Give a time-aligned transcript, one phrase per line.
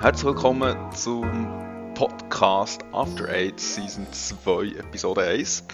[0.00, 5.64] Herzlich willkommen zum Podcast After Eight Season 2 Episode 1.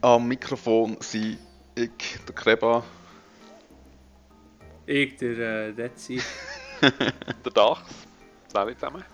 [0.00, 1.38] Am Mikrofon sind
[1.74, 1.90] ich,
[2.26, 2.82] der Kreba,
[4.86, 6.22] Ich, der äh, Dezi.
[6.80, 7.90] Der Dachs.
[8.54, 9.04] Alle zusammen.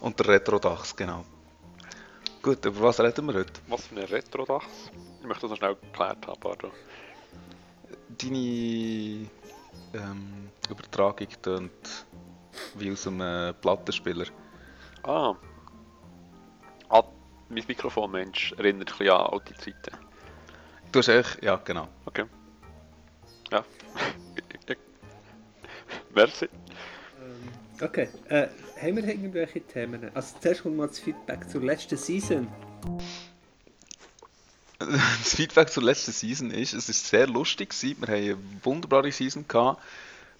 [0.00, 1.24] und der Retro-Dachs, genau.
[2.42, 3.52] Gut, über was reden wir heute?
[3.68, 4.90] Was für ein Retro-Dachs?
[5.20, 6.70] Ich möchte das noch schnell geklärt haben, pardon.
[8.20, 9.28] Deine
[9.94, 12.06] ähm, Übertragung tönt
[12.74, 14.26] wie aus einem äh, Plattenspieler.
[15.02, 15.34] Ah.
[16.88, 17.02] ah.
[17.48, 19.96] Mein Mikrofon, Mensch, erinnert ein bisschen an alte Zeiten.
[20.92, 21.88] Du hast echt, ja genau.
[22.04, 22.24] Okay.
[23.50, 23.64] Ja.
[26.14, 26.48] Merci.
[27.20, 27.48] Ähm,
[27.80, 28.48] okay, äh,
[28.80, 30.10] haben wir irgendwelche Themen?
[30.14, 32.48] Also zuerst kommt mal das Feedback zur letzten Season.
[35.18, 38.00] Das Feedback zur letzten Season ist, es ist sehr lustig gewesen.
[38.00, 39.82] Wir haben eine wunderbare Season gehabt.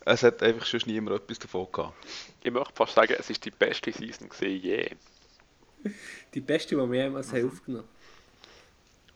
[0.04, 1.94] Es hat einfach schon niemand etwas davon gehabt.
[2.42, 4.90] Ich möchte fast sagen, es ist die beste Season gewesen je.
[6.34, 7.88] Die beste, die wir jemals haben aufgenommen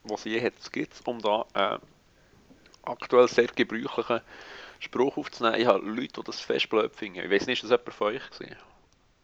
[0.04, 1.78] Was je hat gibt, um da äh,
[2.82, 4.20] aktuell sehr gebräuchlichen
[4.80, 5.60] Spruch aufzunehmen.
[5.60, 7.20] Ich habe Leute, die das fest blöd finden.
[7.20, 8.56] Ich weiß nicht, ist das jemand von euch gewesen?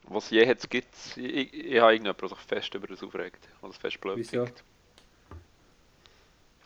[0.04, 3.46] Was je hat gibt, ich, ich, ich habe irgendjemanden, der sich fest über das aufregt,
[3.60, 4.46] das fest blöd Wieso?
[4.46, 4.64] findet.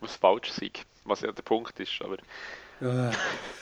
[0.03, 0.71] Was falsch sei,
[1.05, 2.19] was ja der Punkt ist, aber
[2.81, 3.13] Ah.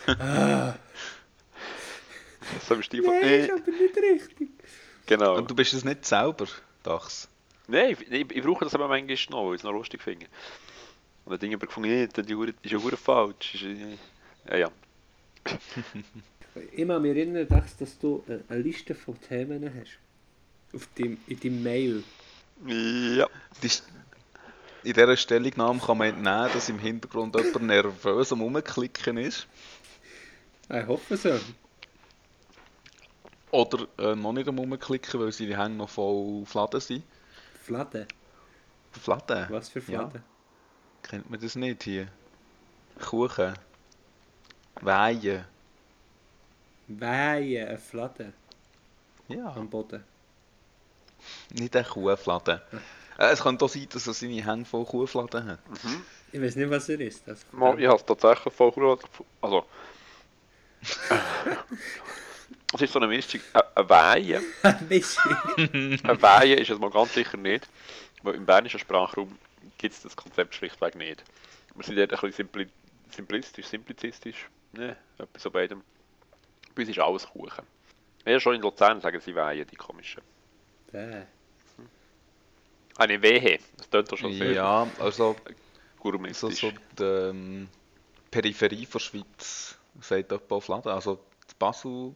[0.07, 0.75] Ah.
[2.67, 4.49] so im Stil von, Nein, äh, ist aber nicht richtig.
[5.07, 5.37] genau.
[5.37, 6.47] Und du bist es nicht selber,
[6.83, 7.29] Dachs.
[7.69, 10.27] Nein, ich, ich, ich brauche das aber manchmal noch, weil ich es noch lustig finde.
[11.27, 13.55] Und dann Dinge gefunden, nee, die Hure- ist ja hure falsch.
[13.57, 13.97] Ist, äh,
[14.49, 14.71] ja, ja.
[16.73, 19.99] Ich kann mich erinnern, dass, dass du äh, eine Liste von Themen hast.
[20.75, 22.05] Auf deinem, in deinem Mail.
[22.67, 23.27] Ja.
[23.63, 23.71] Die,
[24.83, 29.47] in dieser Stellungnahme kann man entnehmen, dass im Hintergrund jemand nervös am Rumklicken ist.
[30.71, 31.39] Ich hoffe so.
[33.51, 37.05] Oder äh, noch nicht am Rumklicken, weil seine Hände noch voll Fladen sind.
[37.63, 38.07] Fladen.
[38.93, 39.47] Fladen?
[39.51, 40.23] Was für Fladen?
[41.03, 42.09] Kennt man das nicht hier?
[43.01, 43.55] Kuchen.
[44.81, 45.45] Weihen.
[46.89, 48.33] Weihen, eine Fladen
[49.29, 50.05] Ja, am Boden.
[51.51, 52.61] nicht ein Kuhfladen.
[53.21, 55.59] Äh, es kann doch sein, dass er seine Hände voll Kuhfladen hat.
[56.33, 57.27] Ich weiß nicht, was er ist.
[57.29, 59.05] Das Mal, ich habe es tatsächlich voll gefunden.
[59.41, 59.65] Also.
[62.73, 63.41] Es ist so eine Mischung.
[63.53, 64.45] Ein- Ein Weihen.
[64.89, 65.19] Nicht.
[66.05, 67.69] Ein Weihen ist es mal ganz sicher nicht.
[68.23, 69.37] Weil im bernischen Sprachraum
[69.79, 71.25] gibt es das Konzept schlichtweg nicht.
[71.75, 72.69] Wir sind dort ein bisschen simpli
[73.11, 74.49] simplistisch, simplizistisch.
[74.73, 75.83] Ne, etwas so beidem.
[76.77, 77.67] Bei uns ist alles Kuchen.
[78.25, 80.23] Ja, schon in Luzern sagen sie Weihen, die komischen.
[80.93, 81.23] Bäh.
[83.01, 83.59] Eine Wehe.
[83.79, 85.35] Das tönt doch schon sehr Ja, also
[86.03, 87.69] so, so die ähm,
[88.31, 90.93] Peripherie der Schweiz sagt etwa auf Laden.
[90.93, 92.15] Also in Basel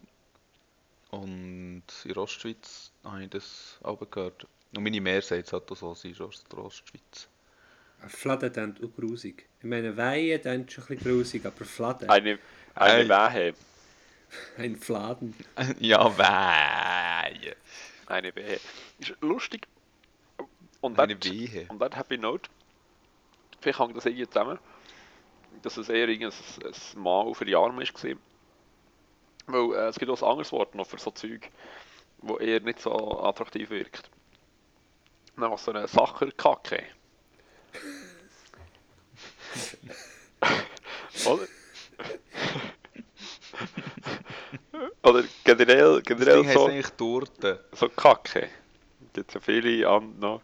[1.10, 4.46] und in Ostschweiz habe ich das auch gehört.
[4.76, 7.28] Und meine Mehr sagt es halt auch so, sie ist aus der Ostschweiz.
[8.06, 9.46] Fladen klingt auch grusig.
[9.60, 12.38] Ich meine, Weihen klingt schon ein bisschen grusig, aber Fladen, Eine,
[12.74, 13.34] eine Ei.
[13.34, 13.54] Wehe.
[14.58, 15.34] ein Fladen.
[15.80, 17.56] ja, Weihe.
[18.06, 18.60] Eine Wehe.
[18.98, 19.66] Ist lustig.
[20.84, 21.64] Und Eine dort, Wehe.
[21.70, 22.50] und dort Happy Note.
[23.62, 24.58] Vielleicht hängt das irgendwie zusammen.
[25.62, 27.94] Dass es eher irgendein ein Mal auf die Arme ist.
[27.94, 28.20] gewesen.
[29.46, 31.48] Weil äh, es gibt auch ein anderes Wort noch für so Zeug,
[32.18, 32.92] wo eher nicht so
[33.22, 34.10] attraktiv wirkt.
[35.36, 36.82] Nämlich so eine Sacherkacke.
[41.26, 41.46] Oder?
[45.02, 47.64] Oder generell, Das generell Ding heisst so, eigentlich Torte.
[47.72, 48.50] so Kacke.
[49.14, 50.42] Gibt ja viele an noch.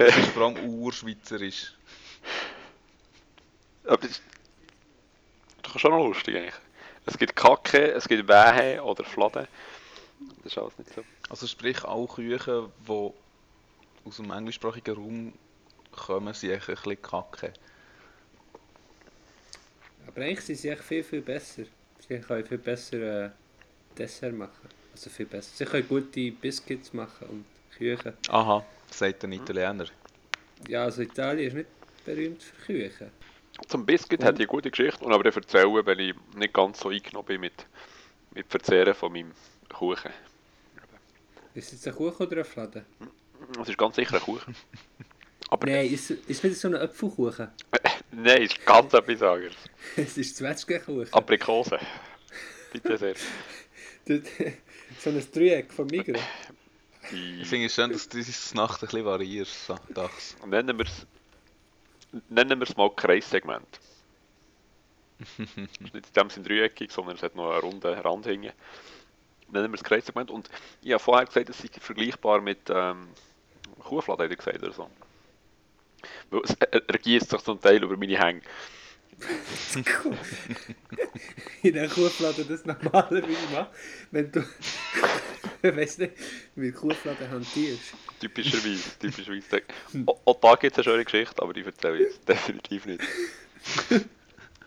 [0.00, 1.72] Ist vor allem urschweizerisch.
[3.84, 4.22] Aber das ist
[5.62, 6.54] doch schon noch lustig eigentlich.
[7.06, 9.48] Es gibt Kacke, es gibt Wehe oder Fladen.
[10.42, 11.02] Das ist alles nicht so.
[11.28, 13.12] Also sprich, auch Küchen, die
[14.04, 15.32] aus dem englischsprachigen Raum
[15.92, 17.52] kommen, sind eigentlich ein bisschen kacke.
[20.06, 21.62] Aber eigentlich sind sie echt viel, viel besser.
[22.06, 23.30] Sie können viel besser äh,
[23.96, 24.68] Dessert machen.
[24.92, 25.50] Also viel besser.
[25.54, 27.44] Sie können gute Biscuits machen und
[27.76, 28.12] Küchen.
[28.28, 29.86] Aha, sagt ein Italiener.
[30.68, 31.68] Ja, also Italien ist nicht
[32.04, 33.10] berühmt für Küchen.
[33.68, 36.52] Zum Biscuit Und- hat die eine gute Geschichte und aber ich erzählen, wenn ich nicht
[36.54, 37.66] ganz so eingenommen bin mit,
[38.34, 39.32] mit Verzehren von meinem
[39.72, 40.10] Kuchen.
[41.54, 42.84] Ist es jetzt ein Kuchen oder ein Fladen?
[43.56, 44.54] Das ist ganz sicher ein Kuchen.
[45.50, 47.48] Aber Nein, ist, ist es wieder so ein Apfelkuchen?
[48.12, 49.56] nein, ist ganz etwas anderes.
[49.96, 51.12] es ist Zwetschgenkuchen.
[51.12, 51.78] Aprikose.
[52.72, 53.14] Bitte sehr.
[54.98, 56.20] So ein Dreieck von Migros.
[57.12, 60.36] Ich finde es schön, dass du diese Nacht ein bisschen variierst, so, Dachs.
[60.46, 61.06] Nennen wir es
[62.28, 63.80] nennen wir es mal Kreissegment.
[65.38, 68.52] ist nicht in dem Sinne dreieckig, sondern es hat noch einen runden Rand hinten.
[69.52, 70.30] Nennen wir es Kreissegment.
[70.30, 70.48] Und
[70.82, 73.08] ich habe vorher gesagt, es sei vergleichbar mit ähm,
[73.80, 74.90] Kuhfladen, hätte ich gesagt, oder so.
[76.30, 78.42] Weil es er, er gießt sich zum Teil über meine Hänge.
[81.62, 83.70] in der Kuhflade das normalerweise macht,
[84.10, 84.42] wenn du,
[85.62, 86.12] ich weiß nicht,
[86.54, 87.94] mit Kuhflade hantierst.
[88.20, 89.62] Typischerweise, typischerweise.
[90.24, 93.02] Auch, da gibt es eine schöne Geschichte, aber die erzähle ich jetzt definitiv nicht.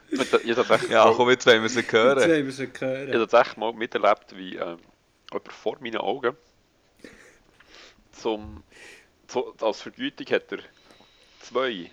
[0.10, 2.18] Ich ich tatsächlich Ja, komm, jetzt wollen wir sie Jetzt hören.
[2.20, 3.08] wollen wir sie Ich hören.
[3.14, 4.78] habe tatsächlich mal miterlebt, wie ähm,
[5.32, 6.36] jemand vor meinen Augen
[8.12, 8.64] zum,
[9.28, 10.60] so, als Vergütung hat er
[11.42, 11.92] zwei.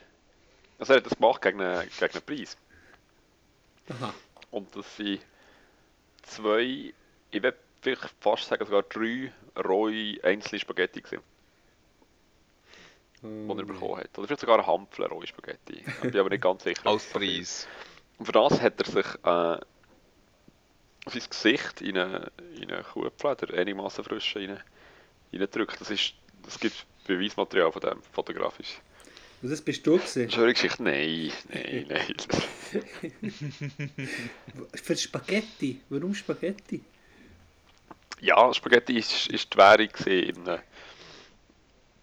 [0.79, 2.56] Also er hat das gemacht gegen einen, gegen einen Preis.
[3.88, 4.14] Aha.
[4.50, 5.20] Und das sind
[6.23, 6.93] zwei,
[7.31, 9.32] ich würde vielleicht fast sagen sogar drei
[9.65, 11.31] rohe einzelne Spaghetti gewesen, die
[13.23, 14.17] Oh, er bekommen hat.
[14.19, 15.85] Oder vielleicht sogar ein Hampfle rohe Spaghetti.
[16.03, 16.87] Ich bin aber nicht ganz sicher.
[16.87, 17.69] Als Preis.
[18.19, 19.59] Und für das hat er sich äh,
[21.06, 24.59] sein Gesicht in eine, in eine Kuhpfleder einigermaßen frisch rein,
[25.33, 25.81] reingedrückt.
[25.81, 28.81] Das, ist, das gibt Beweismaterial von dem, fotografisch.
[29.43, 30.31] Und das bist du gewesen?
[30.31, 30.83] Schöne Geschichte?
[30.83, 32.15] Nein, nein, nein.
[34.75, 35.81] Für Spaghetti?
[35.88, 36.83] Warum Spaghetti?
[38.21, 40.61] Ja, Spaghetti ist, ist die Währung in einem,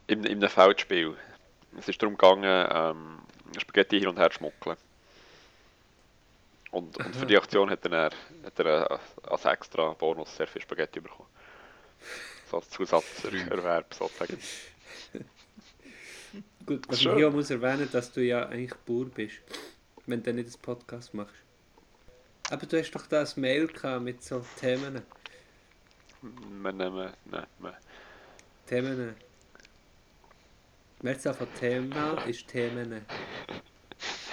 [0.07, 1.15] in, in einem Feldspiel.
[1.77, 3.19] Es ist darum gegangen, ähm,
[3.59, 4.77] Spaghetti hin und her zu schmuggeln.
[6.71, 8.11] Und, und für die Aktion hat er,
[8.43, 8.97] hat er äh,
[9.29, 11.29] als extra Bonus sehr viel Spaghetti bekommen.
[12.49, 14.39] So als Zusatzerwerb sozusagen.
[16.65, 19.37] Gut, was ich hier muss erwähnen, dass du ja eigentlich Bauer bist,
[20.05, 21.35] wenn du nicht das Podcast machst.
[22.49, 25.01] Aber du hast doch da ein Mail gehabt mit so Themen.
[26.61, 27.47] Nehmen, nein.
[28.67, 29.15] Themen.
[31.01, 33.05] Mehrzahl von Thema ist Themen.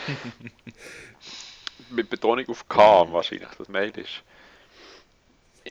[1.91, 4.23] Mit Betonung auf K wahrscheinlich, das Mail ist.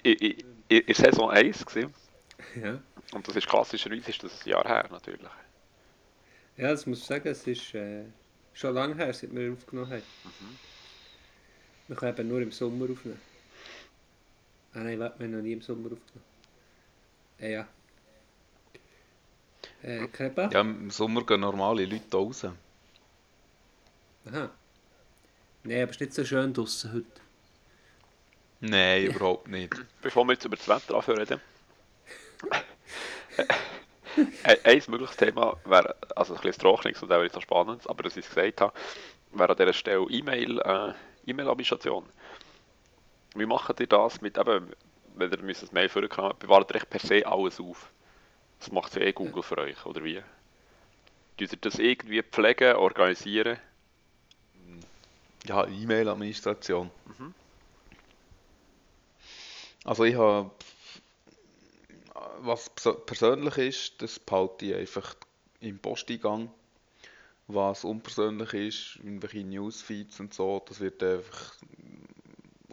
[0.03, 0.37] In, in,
[0.67, 1.93] in Saison 1 gewesen.
[2.61, 2.79] Ja.
[3.13, 5.29] Und das ist klassischerweise ist das ein Jahr her natürlich.
[6.57, 8.03] Ja, das muss ich sagen, es ist äh,
[8.53, 10.03] schon lange her, seit wir aufgenommen haben.
[11.87, 13.19] Wir können eben nur im Sommer aufnehmen.
[14.73, 16.25] Ah nein, warte, wir haben noch nie im Sommer aufgenommen.
[17.39, 17.67] Äh, ja.
[19.83, 20.49] Äh, Krepa?
[20.51, 22.45] Ja, im Sommer gehen normale Leute raus.
[24.25, 24.49] Aha.
[25.63, 27.21] Nein, aber es ist nicht so schön draussen heute.
[28.61, 29.75] Nein, überhaupt nicht.
[30.01, 31.41] Bevor wir jetzt über das Wetter anfangen reden.
[34.43, 38.03] Ein ein mögliches Thema wäre, also ein bisschen Trochnungs- und auch nicht so spannend, aber
[38.03, 38.73] dass ich es gesagt habe,
[39.31, 40.93] wäre an dieser Stelle E-Mail, äh,
[41.25, 42.05] E-Mail-Administration.
[43.35, 44.71] Wie macht ihr das mit, eben,
[45.15, 47.91] wenn ihr müsst ein Mail vorkommen, bewahrt ihr echt per se alles auf?
[48.59, 50.21] Das macht ja eh Google für euch, oder wie?
[51.37, 53.57] Tut ihr das irgendwie pflegen, organisieren?
[55.45, 56.89] Ja, E-Mail-Administration.
[59.83, 60.51] Also ich habe,
[62.39, 62.69] was
[63.05, 65.15] persönlich ist, das behalte ich einfach
[65.59, 66.51] im Posteingang.
[67.47, 71.55] Was unpersönlich ist, irgendwelche Newsfeeds und so, das wird einfach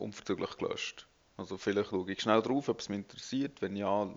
[0.00, 1.06] unverzüglich gelöscht.
[1.36, 3.62] Also vielleicht schaue ich schnell drauf, ob es mich interessiert.
[3.62, 4.12] Wenn ja,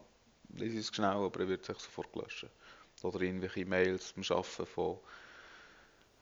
[0.56, 2.50] lese ich es schnell, aber er wird sich sofort löschen.
[3.02, 4.98] Oder irgendwelche Mails beim Arbeiten von,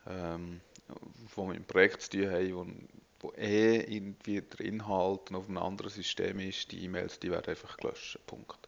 [0.08, 0.62] ähm,
[1.36, 2.56] wo wir im Projekt zu tun haben,
[3.20, 7.50] wo, wo eh irgendwie der Inhalt auf einem anderen System ist, die E-Mails, die werden
[7.50, 8.20] einfach gelöscht.
[8.26, 8.68] Punkt.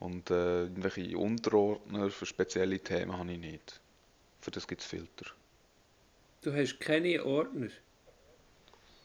[0.00, 3.80] Und äh, irgendwelche Unterordner für spezielle Themen habe ich nicht.
[4.40, 5.26] Für das gibt es Filter.
[6.42, 7.70] Du hast keine Ordner.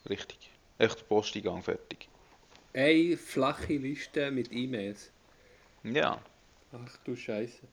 [0.08, 0.51] Richtig.
[0.77, 2.10] Echt Posteingang fertig.
[2.74, 5.13] Eine flache Liste mit E-Mails.
[5.84, 6.22] Ja,
[6.72, 7.68] Ach du Scheiße.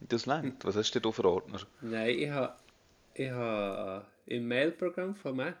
[0.00, 0.64] das lernt.
[0.64, 1.66] Was hast du denn für Ordner?
[1.80, 2.56] Nein, ich habe
[3.14, 5.58] ich ha im Mailprogramm von Mac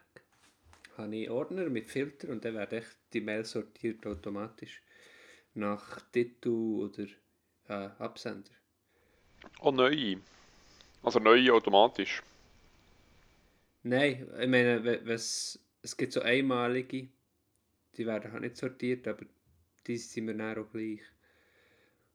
[0.96, 4.82] habe ich Ordner mit Filter und dann werden echt die Mails sortiert automatisch
[5.54, 7.06] nach Titel oder
[7.68, 8.52] äh, Absender.
[9.60, 10.20] Oh, neue.
[11.02, 12.22] Also neue automatisch.
[13.84, 17.08] Nein, ich meine, wes, es gibt so einmalige,
[17.96, 19.24] die werden halt nicht sortiert, aber
[19.86, 21.00] die sind mir dann auch gleich.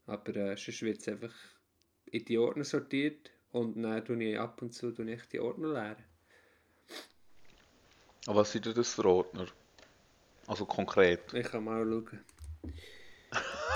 [0.06, 1.34] Aber äh, sonst wird es einfach
[2.06, 5.74] in die Ordner sortiert und dann tue ich ab und zu tue ich die Ordner
[5.74, 6.04] leeren.
[8.28, 9.48] Aber was sind denn das für Ordner?
[10.48, 11.34] Also konkret.
[11.34, 12.20] Ich kann mal schauen.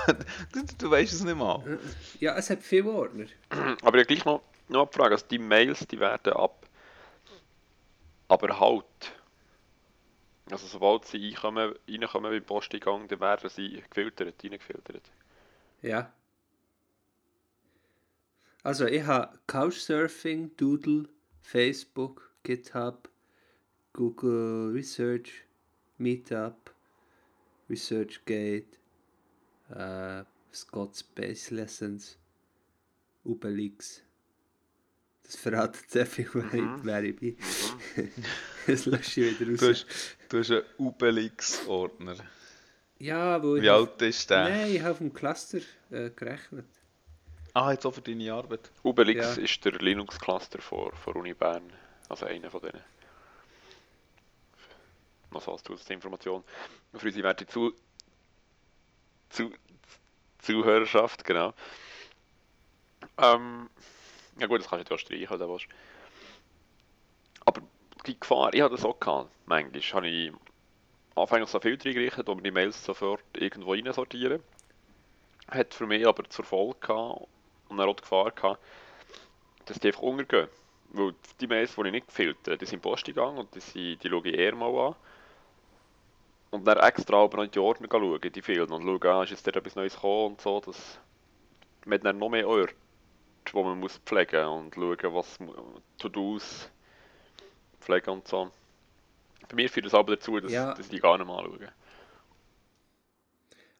[0.52, 1.78] Du, du weißt es nicht mal.
[2.18, 3.26] Ja, es hat viele Ordner.
[3.82, 6.66] Aber ja gleich noch, noch eine Frage, also die Mails, die werden ab,
[8.32, 9.12] aber halt.
[10.50, 15.12] Also sobald sie reinkommen, reinkommen beim Posteingang, dann werden sie gefiltert, reingefiltert.
[15.82, 16.12] Ja.
[18.62, 21.08] Also ich habe Couchsurfing, Doodle,
[21.42, 23.10] Facebook, GitHub,
[23.92, 25.44] Google Research,
[25.98, 26.74] Meetup,
[27.68, 28.78] ResearchGate,
[29.68, 30.24] äh,
[30.54, 32.18] Scott Space Lessons,
[33.24, 34.02] Ubelix.
[35.24, 36.80] Das verratet sehr viel, Mhm.
[36.82, 37.36] wer ich bin.
[38.66, 39.86] das lösche ich wieder Du raus.
[39.88, 42.16] hast, du hast einen Ubelix-Ordner.
[42.98, 44.48] Ja, wo ich Wie alt ist der?
[44.48, 45.58] Nein, ich habe auf dem Cluster
[45.90, 46.66] äh, gerechnet.
[47.54, 48.70] Ah, jetzt auch für deine Arbeit.
[48.82, 49.42] Ubelix Ja.
[49.42, 51.72] ist der Linux-Cluster von, von Uni Bern.
[52.08, 52.80] Also einer von denen.
[55.30, 56.44] Noch so als Zusatzinformation.
[56.94, 57.74] Für unsere werte Zu
[59.30, 59.52] Zu
[60.38, 61.54] Zuhörerschaft, genau.
[63.18, 63.70] Ähm,
[64.38, 65.62] ja gut, das kannst du auch streichen, oder was?
[67.44, 67.62] Aber
[68.06, 69.30] die Gefahr, ich hatte das auch gehabt.
[69.46, 70.32] Manchmal habe ich
[71.14, 74.42] anfänglich so Filter eingerichtet, wo wir die Mails sofort irgendwo rein sortieren.
[75.48, 77.26] Hat für mich aber zur Folge gehabt
[77.68, 78.62] und dann auch die Gefahr gehabt,
[79.66, 80.48] dass die einfach untergehen.
[80.90, 83.60] Weil die Mails, die ich nicht gefiltert die sind in die Post gegangen und die,
[83.60, 84.94] sind, die schaue ich eher mal an.
[86.50, 89.30] Und dann extra aber noch in die Ordner schauen, die fehlen und schauen, ah, ist
[89.30, 90.60] jetzt da etwas Neues gekommen und so.
[90.60, 90.98] Das,
[91.86, 92.74] man hat dann noch mehr Orte,
[93.52, 95.38] wo man muss pflegen und schauen, was
[95.98, 96.70] To-Dos
[97.80, 98.50] pflegen und so.
[99.48, 100.70] Bei mir führt das aber dazu, dass, Ja.
[100.74, 101.72] dass ich die gar nicht mehr anschaue.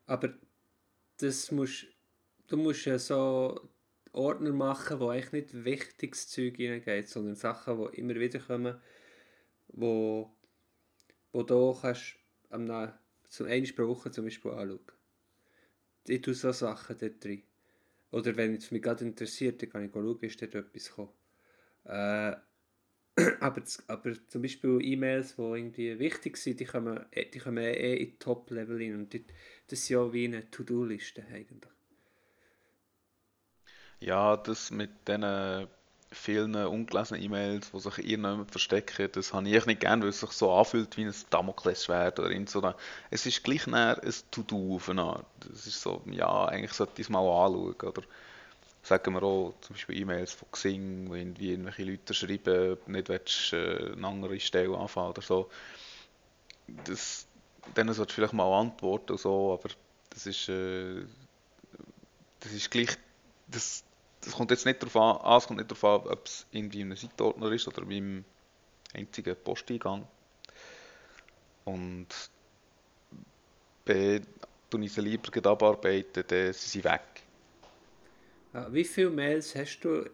[0.06, 0.34] Aber
[1.18, 1.86] das musst,
[2.48, 3.68] du musst ja so
[4.12, 8.80] Ordner machen, wo eigentlich nicht wichtiges Zeug reingeht, sondern Sachen, die immer wieder kommen,
[9.68, 10.30] wo,
[11.32, 12.16] wo du kannst
[12.50, 12.92] am
[13.28, 14.80] zum pro Woche zum Beispiel anschauen.
[16.06, 17.42] Ich tue so Sachen dort drin.
[18.12, 21.12] Oder wenn es mich gerade interessiert, dann kann ich schauen, ist dort etwas gekommen.
[21.84, 22.36] Äh,
[23.40, 27.96] aber, aber zum Beispiel E-Mails, die irgendwie wichtig sind, die kommen, eh- die kommen eh
[27.96, 28.94] in Top-Level rein.
[28.96, 29.24] Und die,
[29.68, 31.72] das ist ja wie eine To-Do-Liste eigentlich.
[34.00, 35.68] Ja, das mit diesen
[36.12, 40.30] vielen ungelesenen E-Mails, die sich irgendjemand verstecken, das habe ich nicht gern, weil es sich
[40.30, 42.74] so anfühlt wie ein Damoklesschwert oder so.
[43.10, 45.26] Es ist gleich näher ein To-Do auf eine Art.
[45.52, 48.02] Es ist so, ja, eigentlich sollte ich es mal anschauen, oder
[48.82, 53.52] sagen wir auch zum Beispiel E-Mails von Xing, wo irgendwie irgendwelche Leute schreiben, nicht willst,
[53.52, 55.50] äh, eine andere Stelle anfangen oder so.
[56.84, 57.26] Das,
[57.76, 59.68] denen solltest du vielleicht mal antworten und so, aber
[60.10, 61.02] das ist, äh,
[62.40, 62.96] das ist gleich,
[63.46, 63.84] das,
[64.22, 66.80] das kommt jetzt nicht darauf an, A, es kommt nicht darauf an, ob es irgendwie
[66.80, 68.24] in einem Seitenordner ist oder beim
[68.94, 70.06] einzigen Posteingang.
[71.64, 72.08] Und
[73.84, 74.20] B,
[74.70, 77.02] tue ich sie lieber abarbeiten, dann sind sie weg.
[78.52, 80.08] Ah, wie viele Mails hast du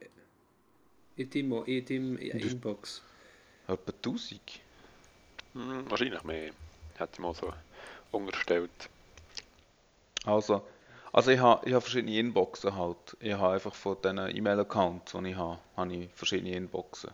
[1.17, 3.03] in deinem, in deinem Inbox?
[3.67, 4.41] Etwa 1000.
[5.55, 6.53] Hm, wahrscheinlich mehr.
[6.97, 7.53] Hätte ich mal so
[8.13, 8.89] unterstellt.
[10.25, 10.63] Also,
[11.19, 13.17] also ich habe ich habe verschiedene Inboxen halt.
[13.19, 17.11] Ich habe einfach von diesen E-Mail-Accounts, die ich habe, habe ich verschiedene Inboxen.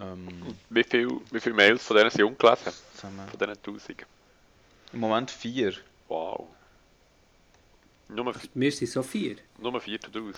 [0.00, 2.72] Ähm, Wie viele wie viel Mails von denen sind ungelesen?
[2.94, 3.28] zusammen.
[3.28, 4.06] Von diesen 1000?
[4.94, 5.74] Im Moment vier.
[6.08, 6.46] Wow.
[8.08, 9.36] Nur, vi- Wir sind so vier.
[9.58, 10.36] nur vier To-Dos.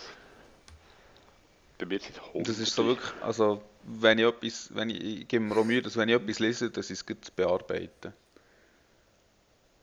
[1.78, 2.48] Bei mir sind es Und 100.
[2.48, 5.82] das ist so wirklich, also wenn ich etwas, wenn ich, ich gebe mir auch Mühe,
[5.82, 8.12] dass wenn ich etwas lese, dass ich es bearbeiten.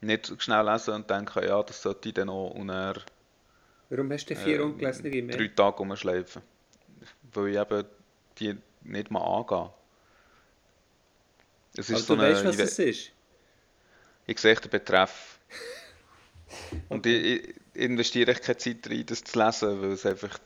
[0.00, 2.98] Nicht schnell lesen und denken, ja, das sollte ich dann auch und dann
[3.88, 5.54] Warum hast du vier äh, ungelesene drei Mails?
[5.54, 6.42] Tage rumschleifen.
[7.32, 7.84] Weil ich eben
[8.38, 9.72] die nicht mal angehe.
[11.76, 13.12] Es Aber ist so du eine, weißt, was es ist.
[14.26, 15.38] ich sehe den Betreff.
[16.88, 20.38] Und ich, ich investiere echt keine Zeit rein, das zu lesen, weil es einfach,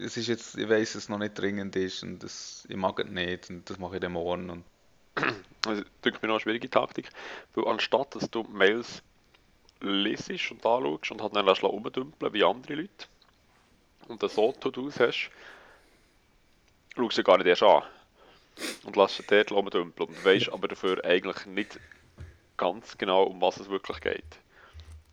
[0.00, 2.98] es ist jetzt, ich weiß, dass es noch nicht dringend ist und das, ich mag
[3.00, 4.50] es nicht und das mache ich dann morgen.
[4.50, 4.64] Und
[5.66, 7.10] Das ist mir noch eine schwierige Taktik.
[7.54, 9.02] Weil anstatt dass du Mails
[9.80, 13.06] lesest und anschaust und halt dann lässt rumdümpeln wie andere Leute
[14.08, 15.30] und dann so To-Dos hast,
[16.94, 17.82] schaust du sie gar nicht erst an.
[18.84, 20.08] Und lässt sie dort rumdümpeln.
[20.08, 21.78] Und weißt aber dafür eigentlich nicht
[22.56, 24.24] ganz genau, um was es wirklich geht.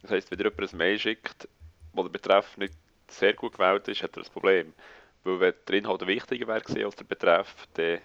[0.02, 1.48] Das heisst, wenn dir jemand ein Mail schickt,
[1.94, 2.74] wo der Betreff nicht
[3.08, 4.74] sehr gut gewählt ist, hat er ein Problem.
[5.24, 8.00] Weil wenn der Inhalt wichtiger wäre als der Betreff, dann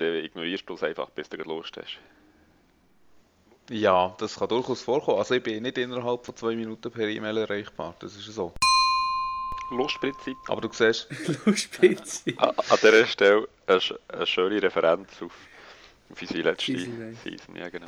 [0.00, 1.98] dann ignorierst du es einfach, bis du gerade Lust hast.
[3.70, 5.18] ja, das kann durchaus vorkommen.
[5.18, 8.52] Also ich bin nicht innerhalb von zwei Minuten per E-Mail erreichbar, das ist so.
[9.70, 10.36] Lustprinzip.
[10.48, 11.06] Aber du siehst,
[11.54, 12.32] Spitze.
[12.38, 15.32] An, dieser Stelle eine, sch- eine schöne Referenz auf,
[16.10, 16.76] auf unsere letzte
[17.22, 17.54] Season.
[17.54, 17.86] Ja, genau.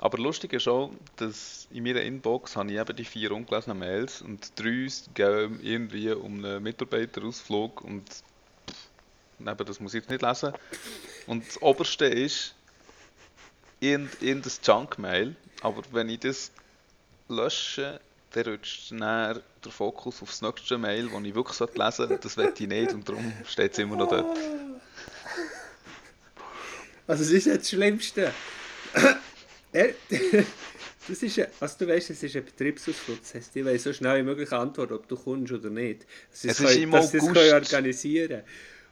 [0.00, 4.20] Aber lustig ist auch, dass in meiner Inbox habe ich eben die vier ungelesenen Mails
[4.22, 8.02] und drei gehen irgendwie um einen Mitarbeiterausflug und
[9.40, 10.52] eben, das muss ich jetzt nicht lesen.
[11.26, 12.54] Und das oberste ist
[13.80, 16.50] irgend, irgendein Junk-Mail, aber wenn ich das
[17.28, 18.00] lösche,
[18.32, 19.00] dann rutscht dann
[19.64, 22.18] der Fokus aufs nächste Mail, das ich wirklich lesen sollte.
[22.22, 24.36] Das will ich nicht und darum steht es immer noch dort.
[27.06, 28.32] Also das ist ja das Schlimmste.
[31.08, 33.20] Das ist ja, also du weißt, es ist ein Betriebsausflug.
[33.20, 36.04] Das heisst, ich will so schnell wie möglich antworten, ob du kommst oder nicht.
[36.30, 37.36] Dass sie Es es ist können- im dass sie es August.
[37.36, 38.42] können organisieren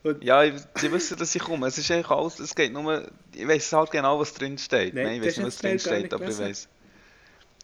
[0.05, 1.67] Und Ja, ich, sie wissen, dass ich komme.
[1.67, 4.95] Es ist eigentlich alles, es geht nur, ich weiß halt genau, was drin steht.
[4.95, 6.69] Nein, Nein, ich weiß nicht, was drin steht, aber ich weiß.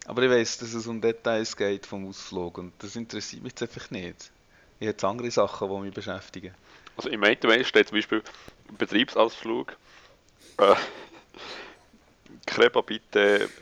[0.07, 3.61] Aber ich weiß, dass es um Details geht vom Ausflug und das interessiert mich jetzt
[3.61, 4.31] einfach nicht.
[4.79, 6.55] Ich habe jetzt andere Sachen, die mich beschäftigen.
[6.97, 8.23] Also im einen Mail steht zum Beispiel
[8.77, 9.77] Betriebsausflug.
[10.57, 10.75] Äh,
[12.47, 13.49] Kreba bitte.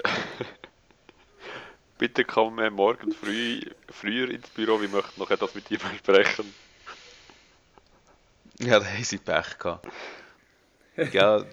[1.98, 3.60] bitte komme morgen früh,
[3.90, 6.54] früher ins Büro, wir möchten noch etwas mit dir besprechen.
[8.60, 9.88] Ja, da haben sie Pech gehabt.
[11.12, 11.46] ja,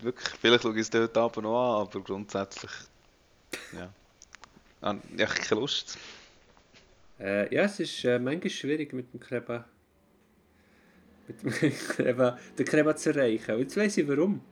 [0.00, 2.70] wirklich, vielleicht schaue ich es dort Abend noch an, aber grundsätzlich,
[3.72, 3.92] ja.
[4.80, 5.98] Ah, Ja, ich habe keine Lust.
[7.20, 9.64] äh, ja, es ist äh, manchmal schwierig mit dem Kreba.
[11.28, 13.52] Mit dem Kreba, den Kreba zu erreichen.
[13.54, 14.42] Und jetzt weiss ich warum.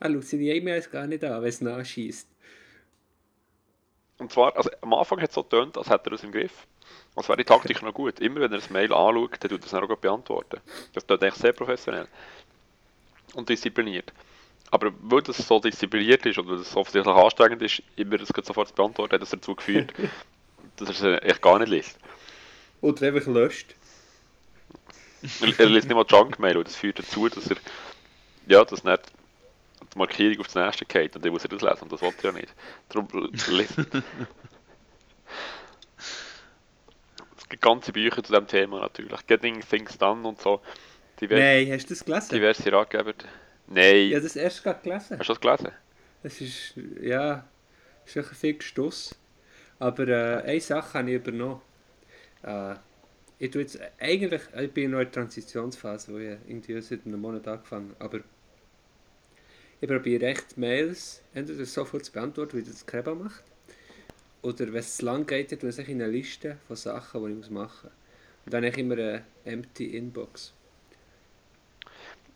[0.00, 2.28] Er schaut seine E-Mails gar nicht an, wenn es nachschießt.
[4.18, 6.66] Und zwar, also am Anfang hat es so getönt, als hätte er es im Griff.
[7.14, 8.20] Als wäre die Taktik noch gut.
[8.20, 10.60] Immer wenn er das Mail anschaut, dann tut er es dann auch gut beantworten.
[10.92, 12.06] Das tut eigentlich sehr professionell.
[13.34, 14.12] Und diszipliniert.
[14.70, 18.68] Aber weil das so diszipliniert ist und weil das offensichtlich anstrengend ist, immer das sofort
[18.68, 19.92] zu beantworten, hat das dazu geführt,
[20.76, 21.98] dass er es äh, echt gar nicht liest.
[22.80, 23.74] Oder einfach löscht.
[25.40, 27.56] Er, er liest nicht mal Junk-Mail und das führt dazu, dass er,
[28.46, 29.02] ja, dass nicht
[29.92, 32.28] die Markierung auf das nächste geht und dann muss er das lesen und das wollte
[32.28, 32.54] er ja nicht.
[32.88, 33.08] Darum
[33.48, 33.74] liest
[37.48, 39.26] Es gibt ganze Bücher zu diesem Thema natürlich.
[39.26, 40.60] Getting Things Done und so.
[41.18, 42.28] Diver Nein, hast du das gelesen?
[42.28, 43.14] Diverse Ratgeber.
[43.68, 43.96] Nein.
[43.96, 45.18] Ich habe das erst gerade gelesen.
[45.18, 45.72] Hast du das gelesen?
[46.22, 47.48] Es ist, ja,
[48.04, 49.14] ist wirklich viel Gestoss.
[49.78, 51.62] Aber äh, eine Sache habe ich übernommen.
[52.42, 52.74] Äh,
[53.38, 57.48] ich tue jetzt eigentlich, ich bin in der Transitionsphase, wo ich irgendwie seit einem Monat
[57.48, 58.04] angefangen habe.
[58.04, 58.24] Aber
[59.80, 63.42] ich probiere echt Mails entweder sofort zu beantworten, wie das Kreba macht.
[64.42, 67.40] Oder wenn es zu lang geht, dann tue ich in eine Liste von Sachen, die
[67.40, 67.92] ich machen muss.
[68.44, 70.52] Und dann habe ich immer eine empty Inbox.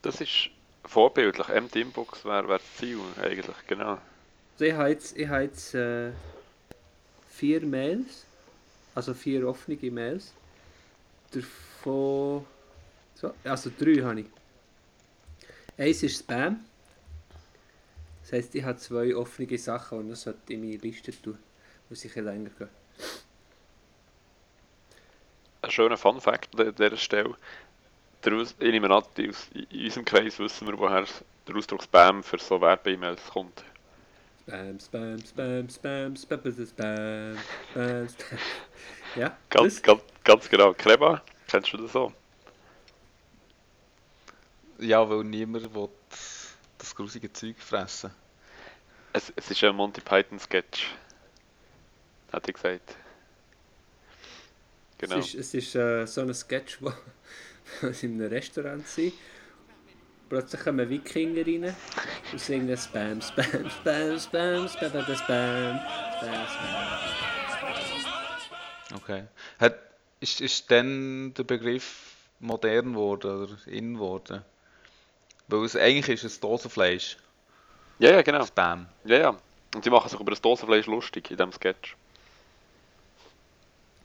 [0.03, 0.51] Das ist
[0.85, 1.49] vorbildlich.
[1.49, 3.99] Empty Inbox wäre wär das Ziel eigentlich, genau.
[4.55, 6.11] Also ich habe jetzt, ich habe jetzt äh,
[7.31, 8.27] vier Mails,
[8.95, 10.35] also vier offene Mails.
[11.31, 12.45] Davon,
[13.15, 14.27] so, also drei habe ich.
[15.79, 16.61] Eins ist Spam.
[18.23, 21.39] Das heisst, ich habe zwei offene Sachen und das sollte in meine Liste tun
[21.93, 22.71] muss ich ein länger gehen.
[25.61, 27.37] Ein schöner Fun Fact an dieser Stelle.
[28.25, 29.35] Aus, ich nehme an, in
[29.85, 31.05] unserem Kreis wissen wir, woher
[31.47, 33.63] der Ausdruck Spam für so Werbe-E-Mails kommt.
[34.41, 38.39] Spam, Spam, Spam, Spam, Spam, Spam, Spam, Spam.
[39.17, 39.37] ja?
[39.51, 40.73] Ganz, ganz, ganz genau.
[40.73, 42.11] Kleba, kennst du das so?
[44.79, 45.91] Ja, weil niemand will
[46.79, 48.13] das grusige Zeug fressen
[49.13, 50.89] Es, es ist ein Monty Python-Sketch.
[52.33, 52.97] Hat er gesagt.
[54.99, 55.19] Genau.
[55.19, 56.93] Es ist, es ist äh, so ein Sketch, wo
[57.93, 59.13] sie in einem Restaurant sind.
[60.29, 61.77] Plötzlich kommen Wikinger rein
[62.33, 67.01] und singen Spam, Spam, Spam, Spam, Spam, Spam, Spam, Spam, Spam.
[68.95, 69.25] Okay.
[69.59, 69.79] Hat,
[70.21, 74.43] ist, ist dann der Begriff modern geworden oder in geworden?
[75.49, 77.19] Weil es, eigentlich ist es Dosenfleisch,
[77.99, 78.47] Ja, ja, genau.
[78.47, 78.87] Spam.
[79.05, 79.39] Ja, ja.
[79.75, 81.97] Und sie machen sich über das Dosenfleisch lustig in diesem Sketch.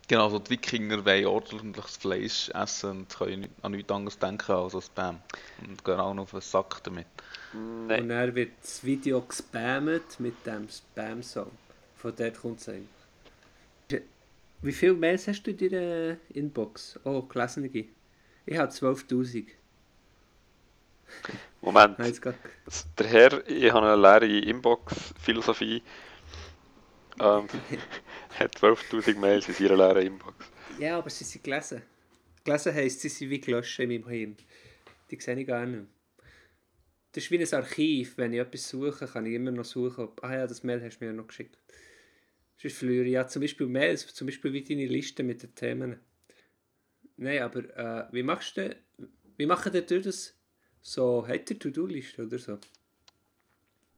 [0.07, 4.73] Genau, also die Wikinger wollen ordentliches Fleisch essen und können an nichts anderes denken als
[4.73, 5.21] an Spam.
[5.67, 7.07] Und gehen auch noch auf den Sack damit.
[7.53, 8.07] Und Nein.
[8.07, 11.51] dann wird das Video gespammt mit dem Spam-Song.
[11.97, 12.87] Von dort kommt es eigentlich.
[14.61, 16.99] Wie viele Mails hast du in deiner Inbox?
[17.03, 17.69] Oh, gelesene.
[18.45, 19.45] Ich habe 12'000.
[21.61, 21.99] Moment.
[21.99, 22.13] Nein,
[22.97, 25.83] Der Herr, ich habe eine leere Inbox-Philosophie.
[27.19, 27.47] Ähm,
[28.39, 30.45] hat 12.000 Mails in seiner leeren Inbox.
[30.79, 31.81] Ja, aber sie sind gelesen.
[32.43, 34.37] Gelesen heisst, sie sind wie gelöscht in meinem Hirn.
[35.09, 35.87] Die sehe ich gar nicht mehr.
[37.11, 38.17] Das ist wie ein Archiv.
[38.17, 40.99] Wenn ich etwas suche, kann ich immer noch suchen, ob, ah ja, das Mail hast
[40.99, 41.57] du mir noch geschickt.
[42.57, 45.99] Sonst verliere ich ja zum Beispiel Mails, zum Beispiel wie deine Liste mit den Themen.
[47.15, 48.75] Nein, aber äh, wie machst du,
[49.37, 50.35] wie machen ihr das
[50.81, 52.59] so, habt ihr To-Do-Liste oder so?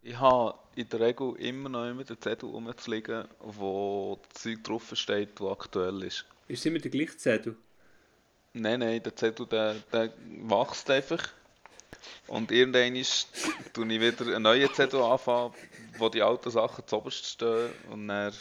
[0.02, 4.92] Ich habe in der Regel immer noch immer den Zettel rumzuliegen, wo das Zeug drauf
[4.94, 6.26] steht, das aktuell ist.
[6.48, 7.58] Ist es immer der gleiche Zettel?
[8.54, 11.30] Nein, nein, der Zettel der, der wächst einfach.
[12.28, 13.28] Und irgendwann ist,
[13.74, 15.54] tue ich wieder einen neuen Zettel anfangen,
[15.98, 17.72] wo die alten Sachen zuoberst stehen.
[17.92, 18.34] Und dann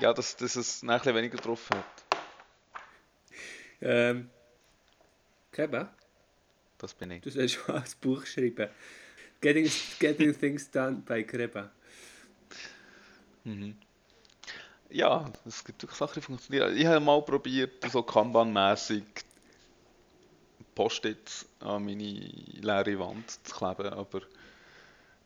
[0.00, 2.20] Ja, dass, dass es nachher weniger drauf hat.
[3.80, 4.30] Ähm,
[5.50, 5.92] Keba,
[6.78, 7.22] Das bin ich.
[7.22, 8.68] du sollst schon als Buch schreiben.
[9.42, 11.70] Getting, getting Things Done bei Kreba.
[13.44, 13.76] Mhm.
[14.88, 16.76] Ja, es gibt wirklich Sachen, die funktionieren.
[16.76, 19.02] Ich habe mal probiert, so Kanban-mässig
[20.74, 22.04] Post-its an meine
[22.60, 24.20] leere Wand zu kleben, aber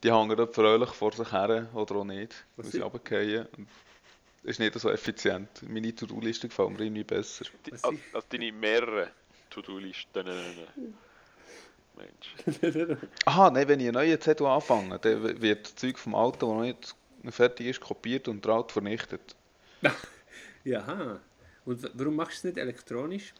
[0.02, 3.46] die hängen dort fröhlich vor sich her oder auch nicht, weil sie sind- runterfallen.
[4.44, 5.48] Ist nicht so effizient.
[5.68, 7.44] Meine To-Do-Liste gefällt mir irgendwie besser.
[7.66, 9.10] Die- Als, deine mehrere
[9.50, 10.24] To-Do-Listen.
[11.96, 12.98] Mensch.
[13.24, 16.48] Aha, nein, wenn ich einen neuen Zettel anfange, dann wird das Zeug vom Alten, das
[16.48, 16.94] noch nicht
[17.30, 19.36] fertig ist, kopiert und der alte vernichtet.
[20.64, 21.20] Ja.
[21.64, 23.32] Und warum machst du es nicht elektronisch?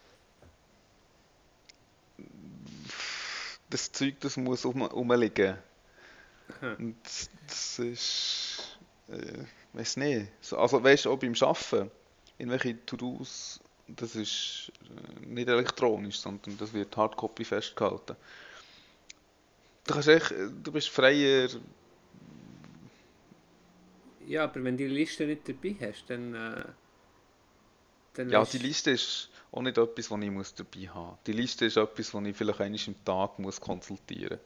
[3.69, 5.59] Das Zeug, das muss um, rumliegen.
[7.03, 8.79] Das, das ist.
[9.09, 10.31] Äh, weiß nicht.
[10.41, 11.91] So, also, weißt du, auch beim Arbeiten,
[12.39, 18.17] irgendwelche To-Dos, das ist äh, nicht elektronisch, sondern das wird Hardcopy festgehalten.
[19.87, 21.49] Du, kannst echt, du bist freier.
[24.27, 26.35] Ja, aber wenn du die Liste nicht dabei hast, dann.
[26.35, 26.65] Äh,
[28.15, 31.19] dann Ja, die Liste ist auch nicht etwas, was ich muss dabei haben muss.
[31.27, 34.41] Die Liste ist etwas, was ich vielleicht einmal im Tag muss konsultieren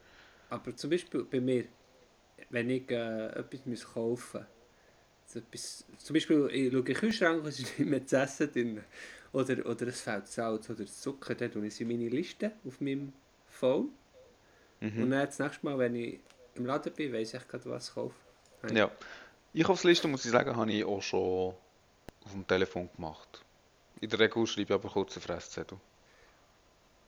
[0.50, 1.64] Aber zum Beispiel bei mir,
[2.50, 4.46] wenn ich äh, etwas muss kaufen
[5.26, 8.52] muss, etwas, zum Beispiel ich schaue in den Kühlschrank, es ist nicht mehr zu essen
[8.52, 8.84] drin,
[9.32, 13.12] oder, oder es fehlt Salz oder Zucker, dann tue ich in meine Liste auf meinem
[13.46, 13.90] Phone.
[14.80, 15.02] Mhm.
[15.02, 16.20] Und dann das nächste Mal, wenn ich
[16.54, 18.14] im Laden bin, weiß ich gerade, was ich kaufe.
[18.62, 18.72] muss.
[18.72, 18.90] Ja.
[19.54, 21.54] Einkaufsliste, muss ich sagen, habe ich auch schon
[22.24, 23.44] auf dem Telefon gemacht.
[24.00, 25.78] In der Regel schreibe ich aber kurz einen Fresszettel.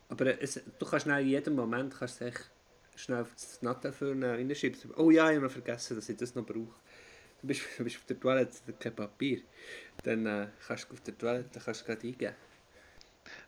[0.09, 2.49] Aber es, du kannst schnell in jedem Moment kannst du echt
[2.95, 4.91] schnell auf das Nattafel reinschreiben.
[4.97, 6.67] Oh ja, ich habe vergessen, dass ich das noch brauche.
[7.41, 9.41] Du bist, du bist auf der Toilette, kein Papier.
[10.03, 12.35] Dann äh, kannst du auf der Toilette kannst du gerade eingeben.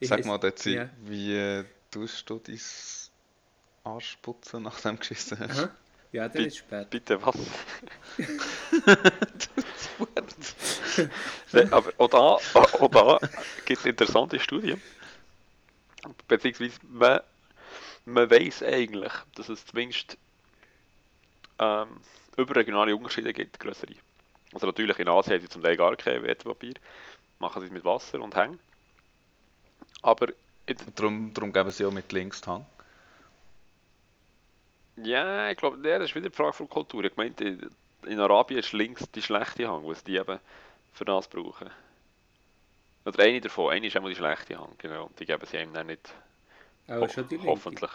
[0.01, 0.89] Sag mal, Dezi, Ja.
[1.03, 2.59] wie äh, tust du dein
[3.85, 5.59] Arsch putzen, nachdem du geschissen hast?
[5.59, 5.69] Aha.
[6.11, 6.89] Ja, dann ist es spät.
[6.89, 7.35] Bitte was?
[11.51, 13.19] Nee, aber auch da, auch da
[13.65, 14.81] gibt es interessante Studien.
[16.27, 17.19] Beziehungsweise man,
[18.05, 20.17] man weiß eigentlich, dass es zumindest
[21.59, 21.99] ähm,
[22.37, 23.93] überregionale Unterschiede gibt, größere.
[24.53, 26.73] Also natürlich in Asien haben sie zum Teil gar kein WC-Papier,
[27.39, 28.59] machen sie es mit Wasser und hängen.
[30.01, 30.27] Aber
[30.95, 32.65] Darum, darum geben sie auch mit links die Hand.
[34.97, 37.03] Ja, ich glaube, das ist wieder die Frage von Kultur.
[37.03, 37.69] Ich meinte, in
[38.05, 40.39] in Arabien ist links die schlechte Hang, was die eben
[40.93, 41.69] für das brauchen.
[43.05, 45.05] Oder eine davon, eine ist einmal die schlechte Hang, genau.
[45.05, 46.13] Und die geben sie einem dann nicht.
[46.87, 47.51] Aber schon die ho Linke.
[47.51, 47.91] hoffentlich.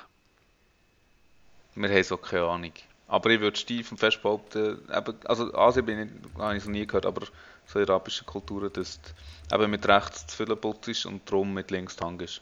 [1.75, 2.73] Wir haben so keine Ahnung.
[3.09, 5.99] Aber ich würde steif und fest behaupten, eben, also Asien bin
[6.35, 7.27] ich, habe ich noch nie gehört, aber
[7.67, 11.53] so in arabischen Kulturen, dass du eben mit rechts zu viel putzt ist und darum
[11.55, 12.41] mit links die Hand ist.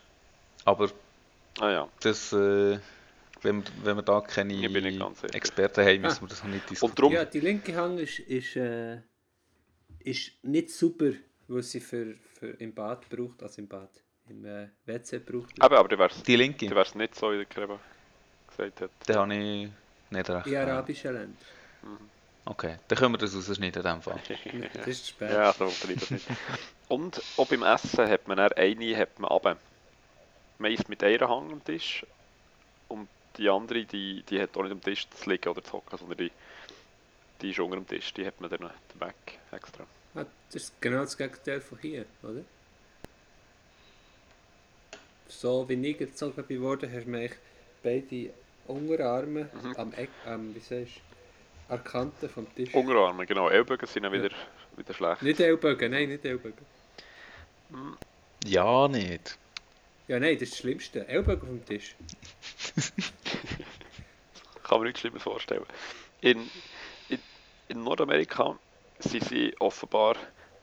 [0.65, 0.91] Aber
[1.61, 1.89] Ah ja.
[2.01, 2.81] das, äh,
[3.43, 5.35] wenn, wir- wenn wir da keine Ich bin nicht ganz sicher.
[5.35, 6.95] Experten haben, müssen wir das noch nicht Und diskutieren.
[6.97, 8.99] darum, Ja, die linke Hang ist, ist, äh,
[10.01, 11.11] ist nicht super,
[11.49, 13.91] was sie für, für im Bad braucht, also im Bad,
[14.29, 15.53] im äh, WC braucht.
[15.53, 17.79] eben, aber dann wär's, Die linke, dann wär's nicht so, wie der Kreba
[18.49, 18.91] gesagt hat.
[19.07, 19.69] da habe ich
[20.11, 20.47] nicht recht.
[20.47, 21.37] In arabischen Ländern.
[22.45, 24.19] Okay, dann können wir das rausschneiden in dem Fall.
[24.73, 25.31] Das ist zu spät.
[25.31, 26.27] Ja, so finde ich das nicht.
[26.89, 29.59] Und auch beim Essen hat man dann eine hat man runter.
[30.59, 32.07] Man isst mit einer Hand am Tisch
[32.89, 33.07] und
[33.39, 36.19] die andere, die, die hat auch nicht am Tisch zu liegen oder zu hocken, sondern
[36.19, 36.31] die,
[37.41, 39.87] die ist unter dem Tisch, die hat man dann weg extra.
[40.15, 42.43] Ah, das ist genau das Gegenteil von hier, oder?
[45.29, 47.33] So wie ich gezogen bin worden, hast du eigentlich
[47.83, 48.31] beide
[48.67, 49.77] Unterarme Mhm.
[49.77, 50.97] am Eck, am, wie sagst
[51.69, 52.75] du, an Kante vom Tisch.
[52.75, 53.49] Unterarme, genau.
[53.49, 54.31] Ellbogen sind dann wieder,
[54.77, 55.23] wieder schlecht.
[55.23, 56.67] Nicht Ellbogen, nein, nicht Ellbogen.
[58.45, 59.39] Ja, nicht.
[60.09, 61.07] Ja, nein, das ist das Schlimmste.
[61.07, 61.95] Ellbogen vom Tisch.
[64.63, 65.67] Kann man nichts Schlimmes vorstellen.
[66.23, 66.51] In,
[67.11, 67.19] in,
[67.69, 68.59] in Nordamerika
[68.99, 70.17] sind sie offenbar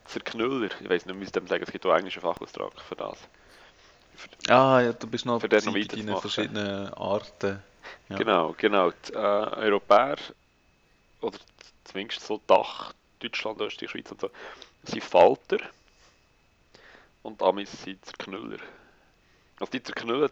[0.05, 0.69] Zerknüller.
[0.81, 3.19] Ich weiß nicht, dem sagen, es gibt auch englischen Fachausdruck für das.
[4.49, 7.61] Ah, ja, du bist noch Für den noch in verschiedenen Arten.
[8.09, 8.17] Ja.
[8.17, 8.91] Genau, genau.
[8.91, 10.17] Die äh, Europäer,
[11.21, 11.37] oder
[11.83, 14.29] zumindest so Dach, Deutschland, Österreich, Schweiz und so,
[14.83, 15.57] sind Falter
[17.23, 18.59] und Amis sind Zerknüller.
[19.65, 20.29] Also die zerknüllen,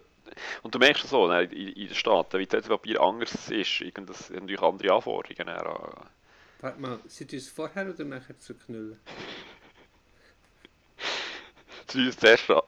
[0.61, 3.81] und du merkst es so, ne, in, in den Staaten, wie das Papier anders ist,
[3.81, 5.47] irgendwas, natürlich andere Anforderungen.
[5.47, 6.07] ne, an-
[6.61, 8.99] Warte mal, sind die es vorher oder nachher zu knüllen?
[11.87, 12.61] Sie tun uns zuerst, an-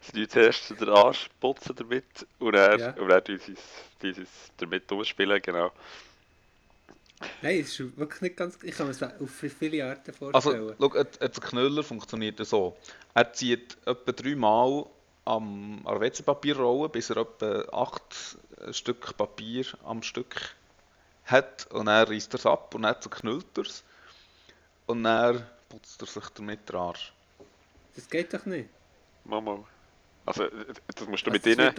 [0.00, 2.04] sie tun zuerst den Arsch putzen damit
[2.38, 2.90] und dann, Ja.
[2.92, 5.72] und dann tun sie es- tun es damit durchspielen, genau.
[7.42, 8.58] Nein, es ist wirklich nicht ganz...
[8.62, 10.74] Ich kann mir das auf viele Arten Also, vorstellen.
[10.78, 12.76] schau, ein, ein Knüller funktioniert so.
[13.14, 14.86] Er zieht etwa dreimal
[15.24, 18.38] am, an der WC-Papierrolle, bis er etwa acht
[18.72, 20.54] Stück Papier am Stück
[21.24, 21.66] hat.
[21.70, 23.84] Und dann reißt er es ab und dann zerknüllt er es.
[24.86, 27.12] Und dann putzt er sich damit den Arsch.
[27.94, 28.68] Das geht doch nicht.
[29.24, 29.64] Mal.
[30.26, 30.44] Also,
[30.94, 31.74] das musst du Also, mit ihnen.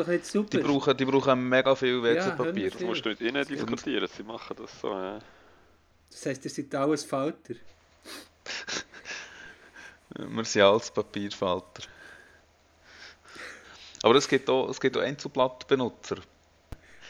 [0.49, 2.69] Die brauchen, die brauchen mega viel Ja, WC-Papier.
[2.69, 4.08] haben das musst du mit ihnen diskutieren.
[4.08, 4.89] Sie machen das so.
[4.91, 5.19] Ja.
[6.10, 7.54] Das heisst, ihr seid alles Falter.
[10.17, 11.84] Wir sind alles Papierfalter.
[14.03, 16.17] Aber es gibt auch, es gibt auch Einzelblattbenutzer.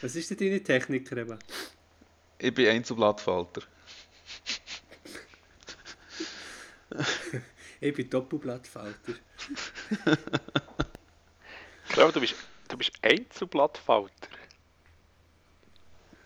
[0.01, 1.37] Was ist denn deine Technik, Reba?
[2.37, 3.61] Ich bin Einzelblattfalter.
[7.83, 9.13] Ich bin Doppelblattfalter.
[11.89, 12.35] Glaube, du bist,
[12.67, 14.27] du bist Einzelblattfalter.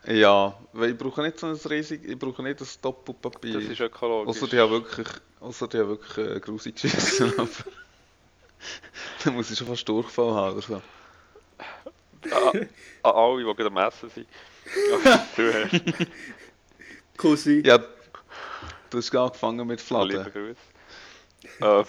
[0.07, 3.53] Ja, weil ich brauche nicht so ein riesig, ich brauche nicht das Doppelpapier.
[3.53, 4.35] Das ist ökologisch.
[4.35, 5.07] Außer die haben wirklich,
[5.39, 7.33] außer die haben wirklich äh, grusig geschissen.
[9.23, 10.81] Dann muss ich schon fast Durchfall haben oder so.
[12.31, 12.69] An
[13.03, 14.27] an alle, die gerade am Essen sind.
[15.03, 16.07] Ja, du,
[17.17, 17.63] Cousin.
[17.63, 17.77] Ja,
[18.89, 20.31] du hast angefangen mit liebe Fladen.
[20.31, 20.57] Grüße.
[21.61, 21.83] Äh,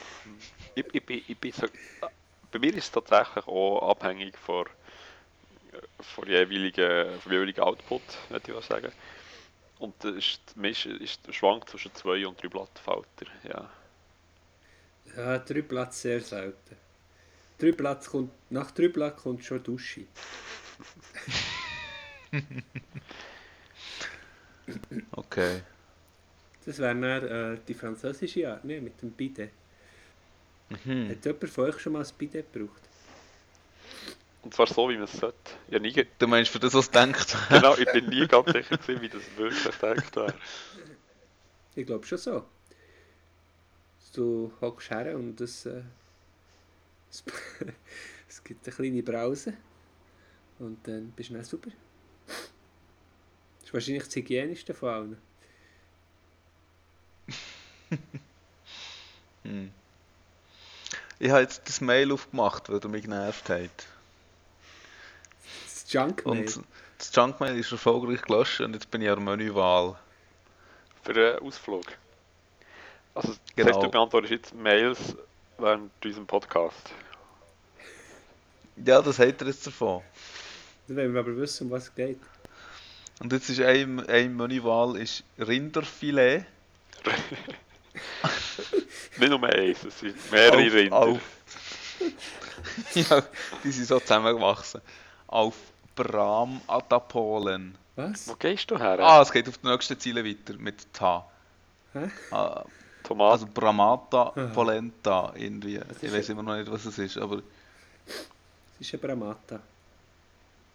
[0.74, 1.66] ich, ich, bin- ich bin so,
[2.52, 4.66] bei mir ist es tatsächlich auch abhängig von,
[6.00, 8.92] von jeweiligen, vom jeweiligen Output, würde ich mal sagen.
[9.78, 13.26] Und das ist, Misch ist schwankt zwischen zwei und drei Blattfalter.
[13.48, 13.70] Ja.
[15.16, 16.76] Ja, drei Platz sehr selten.
[17.59, 20.02] Drei Platz kommt, nach drei Platz kommt schon Dusche.
[25.12, 25.62] Okay.
[26.64, 27.02] Das wäre dann
[27.55, 28.81] äh, die französische Art, ne?
[28.81, 29.50] mit dem Bidet.
[30.68, 31.11] Mhm.
[31.11, 32.83] Hat jemand von euch schon mal ein Bidet gebraucht?
[34.42, 35.37] Und zwar so, wie man es sollte.
[35.70, 37.37] Ja, nie, Du meinst für das, was du denkst?
[37.48, 40.35] genau, ich bin nie ganz sicher gewesen, wie das wirklich gedacht wäre.
[41.74, 42.44] Ich glaube schon so.
[44.16, 45.83] Du hockst her und es, äh,
[47.11, 47.22] es,
[48.29, 49.52] es gibt eine kleine Brause
[50.59, 51.68] und dann bist du dann super.
[52.26, 55.18] Das ist wahrscheinlich das hygienischste von allen.
[59.42, 59.70] Hm.
[61.20, 63.87] Ich habe jetzt das Mail aufgemacht, weil du mich genervt hast.
[65.64, 66.40] Das Junkmail.
[66.40, 66.64] Und
[66.98, 69.96] das Junkmail ist erfolgreich gelöscht und jetzt bin ich an der Menüwahl.
[71.05, 71.85] Für einen Ausflug.
[73.16, 73.72] Also, das Genau.
[73.74, 74.98] heißt, du beantwortest jetzt Mails
[75.59, 76.90] während unserem Podcast.
[78.85, 80.02] Ja, das hat er jetzt davon.
[80.87, 82.20] Dann wollen wir aber wissen, um was es geht.
[83.20, 86.44] Und jetzt ist eine, eine Menüwahl ist Rinderfilet.
[89.16, 90.96] Nicht nur eins, es sind mehrere auf, Rinder.
[90.96, 91.20] Auf,
[92.94, 93.22] ja,
[93.64, 94.83] die sind so zusammengewachsen.
[95.26, 95.55] Auf
[95.94, 97.79] Bram-Atapolen.
[97.96, 98.29] Was?
[98.29, 98.98] Wo gehst du her?
[99.00, 101.05] Ah, es geht auf die nächste Ziele weiter mit T.
[101.94, 102.11] Hä?
[102.31, 102.64] Ah,
[103.06, 103.32] Tomaten.
[103.32, 104.24] also Bramata.
[104.54, 105.80] Polenta irgendwie.
[106.02, 107.42] Ich weiß immer noch nicht, was es ist, aber
[108.80, 109.60] Es ist eine Bramata.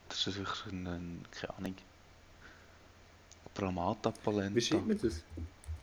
[0.10, 1.76] das ist sicher ein, ein keine Ahnung.
[3.54, 4.62] Bramata Wie Polenta.
[4.62, 5.22] schreibt man das?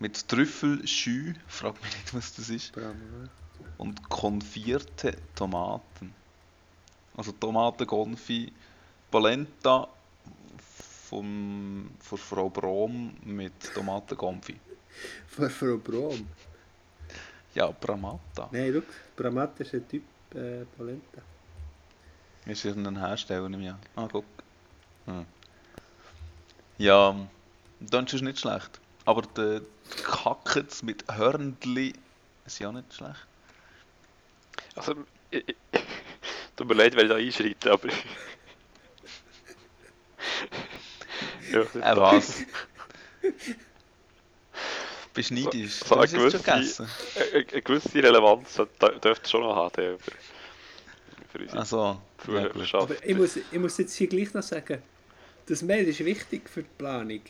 [0.01, 2.73] Mit Trüffelschü, frag mich nicht, was das ist.
[2.73, 3.31] Bramata.
[3.77, 6.15] Und konfierte Tomaten.
[7.17, 8.53] Also Tomatenkonfi
[9.11, 9.89] Polenta
[11.09, 13.53] vom, von Frau Brom mit
[14.99, 15.29] Tomatenkonfi.
[15.29, 16.29] Von Frau Brom.
[17.55, 18.49] Ja, Bramata.
[18.53, 18.83] Nein, schau,
[19.17, 20.03] Bramata ist ein Typ
[20.35, 21.23] äh, Polenta.
[22.47, 23.79] Ist irgendein Hersteller, nehme ich an.
[23.97, 24.25] Ah, guck.
[25.07, 25.27] Hm.
[26.79, 27.15] Ja,
[27.81, 28.81] dann ist es nicht schlecht.
[29.05, 31.95] Aber die, die Kackets mit Hörnli
[32.47, 33.27] ist ja auch nicht schlecht.
[34.75, 34.95] Also,
[35.31, 35.57] ich, ich,
[36.57, 37.89] tut mir leid, weil ich da einschreite, aber.
[41.53, 41.61] ja,
[41.93, 42.45] Äh, was?
[45.19, 45.75] Bist neidisch?
[45.81, 46.89] So- so du hast eine gewisse- gegessen.
[47.17, 50.13] Eine, eine gewisse Relevanz dürfte es schon noch haben, der für,
[51.33, 52.79] für unsere Also, ja.
[52.81, 54.79] Aber ich muss, ich muss jetzt hier gleich noch sagen,
[55.47, 57.21] das Mail ist wichtig für die Planung.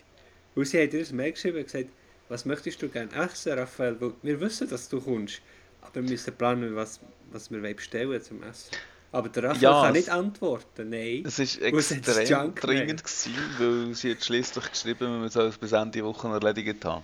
[0.54, 1.86] Weil sie hat dir ein Mail geschrieben und gesagt,
[2.28, 3.96] was möchtest du gerne essen, Raphael?
[4.00, 5.40] Weil wir wissen, dass du kommst.
[5.80, 7.00] Aber wir müssen planen, was,
[7.32, 8.70] was wir wollen bestellen zum Essen.
[9.12, 11.22] Aber der Raphael Ja, kann nicht antworten, nein.
[11.26, 16.04] Es das extrem dringend, gewesen, weil sie hat schließlich geschrieben, wir sollen es bis Ende
[16.04, 17.02] Woche erledigt haben.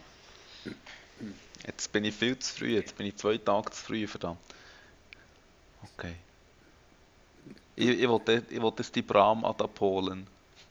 [1.67, 4.39] Jetzt bin ich viel zu früh, jetzt bin ich zwei Tage zu früh, verdammt.
[5.95, 6.15] Okay.
[7.77, 10.27] Ich, ich wollte ich wollte jetzt die Bram Adapolen.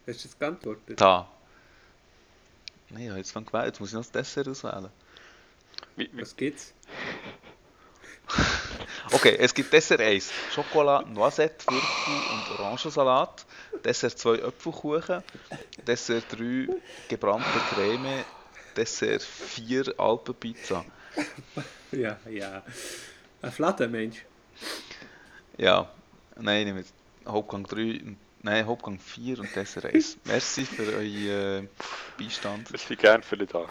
[0.07, 0.99] Hast du jetzt geantwortet?
[0.99, 1.27] Da.
[2.89, 4.89] Nein, ich habe jetzt mal gewählt, jetzt muss ich noch das Dessert auswählen.
[5.95, 6.73] Wie, wie, Was gibt's?
[9.11, 10.31] Okay, es gibt Dessert 1.
[10.53, 13.45] Schokolade, Noisette, Würfel und Orangensalat.
[13.83, 15.21] Dessert 2 Apfelkuchen.
[15.85, 16.69] Dessert 3
[17.09, 18.23] gebrannte Creme
[18.75, 20.85] Dessert 4 Alpenpizza.
[21.91, 22.63] Ja, ja.
[23.43, 24.25] Ein Fladen, Mensch.
[25.59, 25.91] Ja,
[26.39, 26.85] nein, ich nehme
[27.27, 28.01] Hauptgang 3,
[28.41, 30.17] nein, Hauptgang 4 und Dessert 1.
[30.25, 31.67] Merci für euren äh,
[32.17, 32.71] Beistand.
[32.71, 33.69] Merci gern für den Tag.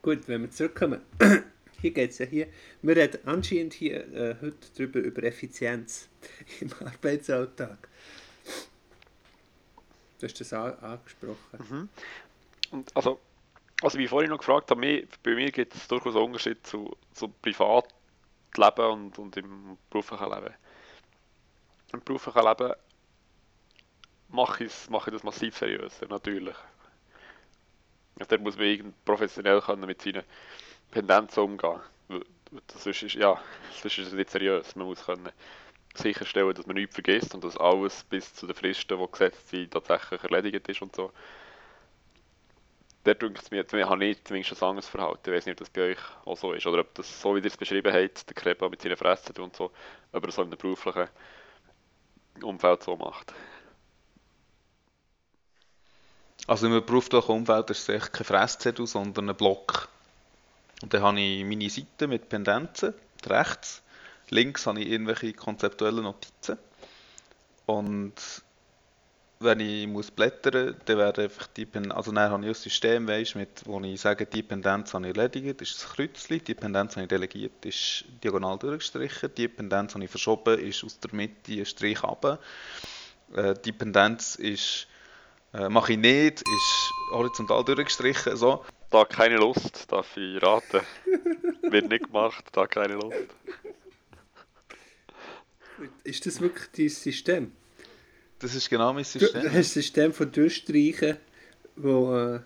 [0.00, 1.02] Gut, wenn wir zurückkommen.
[1.82, 2.46] Hier geht es ja hier.
[2.80, 6.08] Wir reden anscheinend hier äh, heute drüber über Effizienz
[6.60, 7.88] im Arbeitsalltag.
[10.22, 11.88] Du hast das an, angesprochen.
[12.70, 13.18] Und also,
[13.82, 16.96] also wie ich vorhin noch gefragt habe, bei mir gibt es durchaus einen Unterschied zu,
[17.12, 20.54] zu Privatleben und, und im beruflichen Leben.
[21.92, 22.72] Im beruflichen Leben
[24.28, 26.56] mache ich, mache ich das massiv seriöser, natürlich.
[28.20, 30.22] Also, da muss man professionell können mit seinen
[30.92, 31.80] Pendenzen umgehen.
[32.76, 34.76] Sonst ist, ja, sonst ist es nicht seriös.
[34.76, 35.30] Man muss können
[35.94, 39.72] sicherstellen, dass man nichts vergisst und dass alles bis zu den Fristen, die gesetzt sind,
[39.72, 41.12] tatsächlich erledigt ist und so.
[43.04, 45.30] Der denkt es mir, ich habe nicht zumindest ein anderes Verhalten.
[45.30, 46.66] Ich weiß nicht, ob das bei euch auch so ist.
[46.66, 49.56] Oder ob das, so wie ihr es beschrieben habt, der Krepa mit seinen Fressen und
[49.56, 49.72] so,
[50.12, 51.08] ob er so in einem beruflichen
[52.42, 53.34] Umfeld so macht.
[56.46, 59.88] Also im beruflichen Umfeld ist es echt kein Fresszettel, sondern ein Block.
[60.82, 62.94] Und dann habe ich meine Seite mit Pendenzen,
[63.26, 63.81] rechts.
[64.32, 66.58] Links habe ich irgendwelche konzeptuellen Notizen.
[67.66, 68.14] Und
[69.40, 73.34] wenn ich muss blättern, dann werden einfach die also dann habe ich ein System, weißt,
[73.34, 77.02] mit, wo ich sage, die Pendenz habe ich erledigt, ist das Kreuzchen, die Pendenz habe
[77.02, 81.66] ich delegiert, ist diagonal durchgestrichen, die Pendenz habe ich verschoben, ist aus der Mitte ein
[81.66, 82.38] Strich runter.
[83.34, 84.86] Äh, die Pendenz ist
[85.54, 88.64] äh, mache ich nicht, ist horizontal durchgestrichen, so.
[88.90, 90.80] Da keine Lust, darf ich raten.
[91.62, 93.26] Wird nicht gemacht, da keine Lust.
[96.04, 97.52] Ist das wirklich dein System?
[98.38, 99.42] Das ist genau mein System.
[99.42, 101.16] du hast ein System von Durchstreichen,
[101.76, 102.40] wo, äh,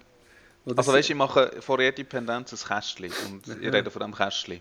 [0.65, 3.91] wo das- Also weißt du, ich mache vor jeder Pendenz ein Kästchen und ich rede
[3.91, 4.61] von diesem Kästchen.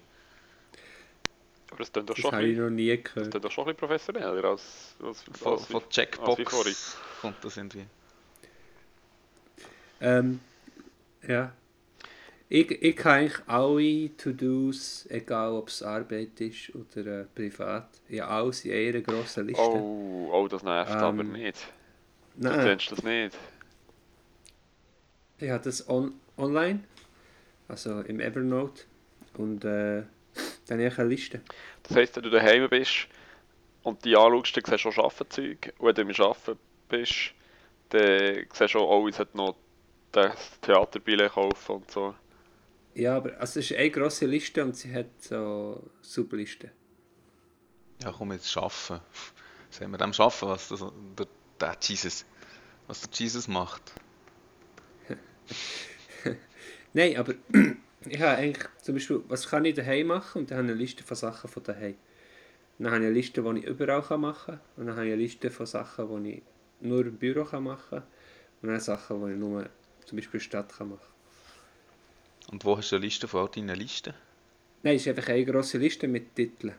[1.69, 3.31] Aber das klingt doch das schon, ein habe ich noch nie das gehört.
[3.31, 6.75] klingt doch schon ein bisschen professioneller als, als, Von, als, von als Checkbox vorhin.
[7.21, 7.85] kommt das irgendwie.
[10.01, 10.39] Ähm,
[11.27, 11.51] ja.
[12.49, 18.27] Ich, ich kann eigentlich alle To-Dos, egal ob es Arbeit ist oder äh, privat, ja
[18.27, 19.83] alles in einer grossen Liste.
[19.83, 21.73] Oh, oh, das nervt Ähm, aber nicht.
[22.47, 23.37] Du Nein, kennst das nicht.
[25.37, 26.83] ich habe das on online,
[27.67, 28.83] also im Evernote
[29.33, 30.03] und äh,
[30.67, 31.41] dann habe ich eine Liste.
[31.83, 33.07] Das heisst, wenn du daheim bist
[33.83, 35.73] und die anschaust, dann siehst du schon Arbeitszeug.
[35.77, 37.33] Und wenn du im Arbeiten bist,
[37.89, 39.57] dann siehst du auch, oh, ich noch
[40.11, 42.15] das Theaterbillett kaufen und so.
[42.95, 46.71] Ja, aber also es ist eine grosse Liste und sie hat so Sublisten.
[48.01, 49.01] Ja, komm jetzt schaffen.
[49.69, 50.79] Sehen wir dem schaffen, was das,
[51.17, 51.27] der,
[51.59, 52.25] der Jesus,
[52.87, 53.91] was der Jesus macht.
[56.93, 57.33] Nein, aber
[58.05, 60.43] ich habe eigentlich zum Beispiel, was kann ich daheim machen?
[60.43, 61.95] Und dann habe ich eine Liste von Sachen von daheim.
[62.79, 64.61] Dann habe ich eine Liste, die ich überall kann machen kann.
[64.77, 66.43] Und dann habe ich eine Liste von Sachen, die ich
[66.79, 68.07] nur im Büro kann machen kann.
[68.61, 69.69] Und dann Sachen, die ich nur
[70.05, 71.14] zum Beispiel in der Stadt kann machen
[72.51, 74.13] Und wo hast du eine Liste von all deinen Listen?
[74.83, 76.75] Nein, es ist einfach eine grosse Liste mit Titeln.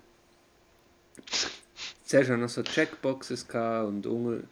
[2.04, 4.46] Zuerst hatte noch so Checkboxes und unter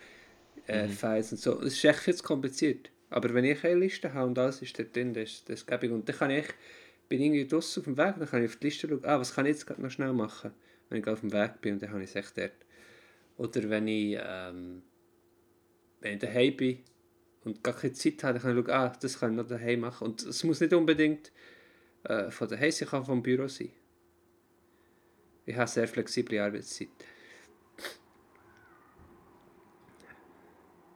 [0.66, 1.60] äh, Files und so.
[1.60, 2.90] Es ist echt viel zu kompliziert.
[3.10, 5.92] Aber wenn ich eine Liste habe und alles ist da drin, das ist das gäbig.
[5.92, 6.46] Und dann kann ich,
[7.08, 9.20] bin ich irgendwie draussen auf dem Weg, dann kann ich auf die Liste schauen, ah,
[9.20, 10.50] was kann ich jetzt gerade noch schnell machen,
[10.88, 12.52] wenn ich auf dem Weg bin und dann habe ich es echt dort.
[13.36, 14.82] Oder wenn ich, ähm,
[16.00, 16.78] wenn ich daheim bin
[17.44, 19.80] und gar keine Zeit habe, dann kann ich schauen, ah, das kann ich noch daheim
[19.80, 20.06] machen.
[20.06, 21.32] Und es muss nicht unbedingt
[22.04, 23.70] äh, von daheim sein, kann vom Büro sein.
[25.46, 26.88] Ich habe sehr flexible Arbeitszeit.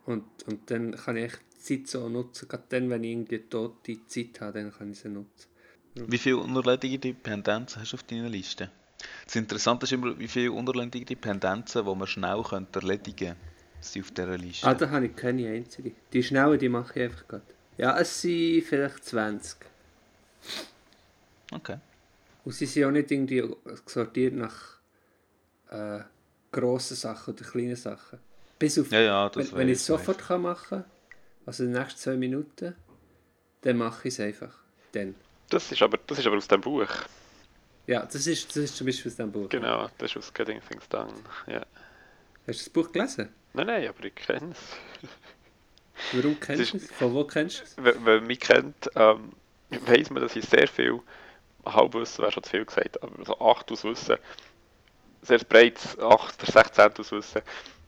[0.07, 4.07] Und, und dann kann ich die Zeit so nutzen, gerade dann, wenn ich irgendwie tote
[4.07, 5.49] Zeit habe, dann kann ich sie nutzen.
[5.95, 8.71] Wie viele unerledigte Pendenzen hast du auf deiner Liste?
[9.25, 13.37] Das Interessante ist immer, wie viele unerledigte Pendenzen, die man schnell erledigen könnte,
[13.81, 14.67] sind auf dieser Liste.
[14.67, 15.93] Ah, da habe ich keine einzige.
[16.13, 17.45] Die schnellen, die mache ich einfach gerade.
[17.77, 19.57] Ja, es sind vielleicht 20.
[21.53, 21.79] Okay.
[22.45, 23.45] Und sie sind auch nicht irgendwie
[23.87, 24.79] sortiert nach
[25.71, 26.01] äh,
[26.51, 28.19] grossen Sachen oder kleinen Sachen.
[28.59, 30.85] Bis auf, Ja, ja, das wenn, wenn ich es sofort kann machen kann,
[31.47, 32.75] also in den nächsten zwei Minuten,
[33.63, 34.57] dann mache ich es einfach.
[34.93, 35.15] Dann.
[35.51, 36.89] Das ist aber, das ist aber aus dem Buch.
[37.87, 39.49] Ja, das ist, das ist zum Beispiel aus dem Buch.
[39.49, 41.13] Genau, das ist aus Getting Things Done.
[41.47, 41.65] Ja.
[42.47, 43.29] Hast du das Buch gelesen?
[43.59, 44.59] Nein, nein, aber ich kenne es.
[46.13, 46.93] Warum kennst ist- du es?
[46.93, 47.77] Von wo kennst du es?
[47.77, 49.33] Wenn wenn man mich kennt, ähm,
[49.71, 51.01] weiss man, dass ich sehr viel
[51.67, 54.17] Halbwissen wäre schon zu viel gesagt, aber so 8 aus Wissen,
[55.23, 57.43] sehr breites 8 oder 16 aus Wissen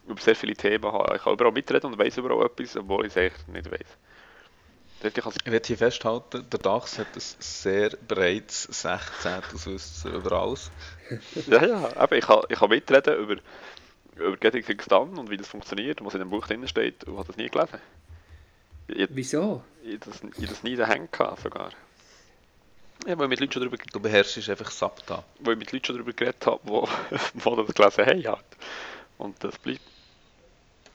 [0.08, 1.16] über sehr viele Themen habe.
[1.16, 3.86] Ich kann überall mitreden und weiß überall etwas, obwohl ich es eigentlich nicht weiß.
[5.02, 9.32] Dort ich werde hier festhalten, der Dachs hat ein sehr breites 16.
[9.66, 10.70] Wissen über alles.
[11.46, 13.36] ja, ja, eben, ich kann, ich kann mitreden über,
[14.16, 17.04] über Getting Things Done und wie das funktioniert und was in dem Buch drin steht
[17.04, 17.78] und habe das nie gelesen.
[18.88, 19.62] Ich, Wieso?
[19.84, 21.70] ich, das, ich das nie daheim gehabt sogar.
[23.06, 25.24] Ja, weil ich mit Leuten schon darüber, Du beherrschst einfach Sabta.
[25.38, 26.88] weil ich mit Leuten schon darüber geredet habe, wo,
[27.34, 28.26] wo das gelesen haben.
[28.26, 28.44] Halt.
[29.18, 29.80] Und das bleibt,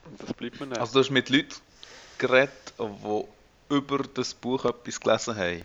[0.05, 0.79] und das bleibt mir nicht.
[0.79, 1.55] Also du hast mit Leuten
[2.17, 3.23] geredet, die
[3.69, 5.61] über das Buch etwas gelesen haben.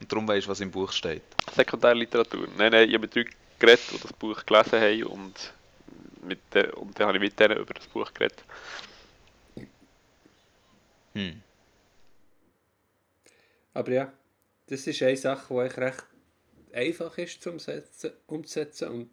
[0.00, 1.22] Und darum weißt du, was im Buch steht.
[1.56, 2.46] Sekundärliteratur.
[2.56, 5.52] Nein, nein, ich habe mit Leuten geredet, die das Buch gelesen haben und,
[6.26, 8.44] mit de, und dann habe ich mit denen über das Buch geredet.
[11.14, 11.42] Hm.
[13.72, 14.12] Aber ja,
[14.66, 16.04] das ist eine Sache, die eigentlich recht
[16.72, 19.10] einfach ist zum Setzen, umzusetzen und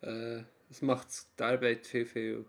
[0.00, 1.08] äh, das macht
[1.38, 2.44] die Arbeit viel, viel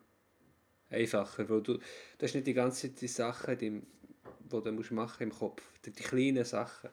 [0.89, 1.81] einfacher, weil du, du
[2.21, 5.91] hast nicht die ganze Zeit die Sachen, die, die du musst machen im Kopf, die,
[5.91, 6.89] die kleinen Sachen,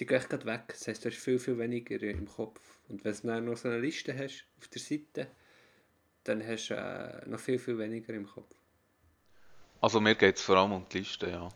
[0.00, 3.14] die gehen gerade weg, das heisst, du hast viel, viel weniger im Kopf und wenn
[3.14, 5.28] du dann noch so eine Liste hast auf der Seite,
[6.24, 8.54] dann hast du äh, noch viel, viel weniger im Kopf.
[9.80, 11.48] Also mir geht es vor allem um die Liste, ja.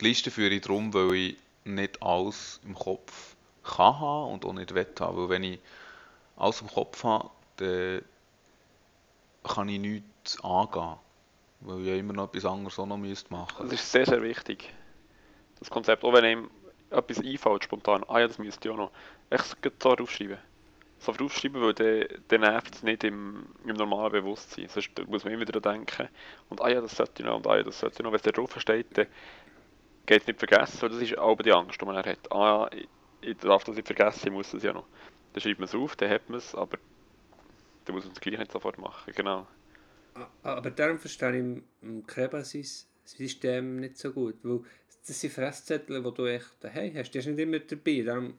[0.00, 4.52] Die Liste führe ich darum, weil ich nicht alles im Kopf kann haben und auch
[4.52, 5.16] nicht will haben.
[5.16, 5.60] Weil wenn ich
[6.36, 8.02] alles im Kopf habe, dann
[9.44, 10.96] kann ich nichts angehen.
[11.60, 14.22] Weil ich ja immer noch etwas anderes auch noch müsste machen Das ist sehr, sehr
[14.22, 14.72] wichtig.
[15.58, 16.50] Das Konzept, auch wenn einem
[16.90, 18.92] etwas einfällt spontan, ah ja, das müsste ich auch noch,
[19.30, 20.38] echt so aufschreiben.
[20.98, 21.74] So aufschreiben, weil
[22.28, 24.68] dann nervt es nicht im, im normalen Bewusstsein.
[24.68, 26.08] Sonst muss man immer wieder denken,
[26.50, 28.12] und ah ja, das sollte ich noch, und ah ja, das sollte ich noch.
[28.12, 29.06] Wenn es da drauf steht, dann
[30.06, 32.32] geht es nicht vergessen, weil das ist auch die Angst, die man hat.
[32.32, 32.88] Ah ja, ich,
[33.22, 34.86] ich darf das nicht vergessen, ich muss das ja noch.
[35.32, 36.78] Dann schreibt man es auf, dann hat man es, aber
[37.84, 39.46] dann muss man es gleich nicht sofort machen, genau.
[40.42, 44.60] Aber darum verstehe ich im- im Kreba-System nicht so gut, weil
[45.06, 47.12] das sind Fresszettel, die du echt daheim hast.
[47.12, 48.34] Die hast du nicht immer dabei, darum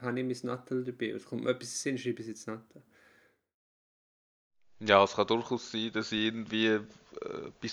[0.00, 1.10] habe ich mein Nattel dabei.
[1.10, 2.82] Es kommt mir etwas in Sinn, schreibe ich jetzt Nattel.
[4.80, 6.80] Ja, es kann durchaus sein, dass ich irgendwie äh,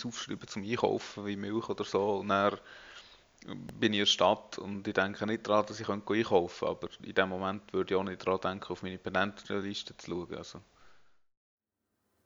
[0.06, 2.20] aufschreibe zum Einkaufen, wie Milch oder so.
[2.20, 2.60] Und dann
[3.80, 6.68] bin ich in der Stadt und ich denke nicht daran, dass ich einkaufen könnte.
[6.68, 10.36] Aber in dem Moment würde ich auch nicht daran denken, auf meine Pendentenliste zu schauen.
[10.36, 10.62] Also,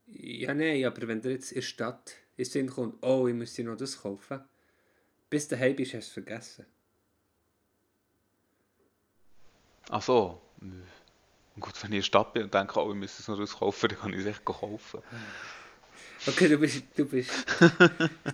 [0.06, 3.66] Ja, nein, aber wenn dir jetzt in der Stadt Sinn kommt, oh, ich muss dir
[3.66, 4.44] noch das kaufen,
[5.34, 6.66] bis du daheim bist, hast du es vergessen.
[9.90, 10.40] ach so.
[10.62, 10.82] Nö.
[11.60, 13.56] Gut, wenn ich in der Stadt bin und denke, oh, ich müsste es noch was
[13.58, 15.02] kaufen, dann kann ich es echt kaufen.
[16.26, 17.32] Okay, du bist, du bist,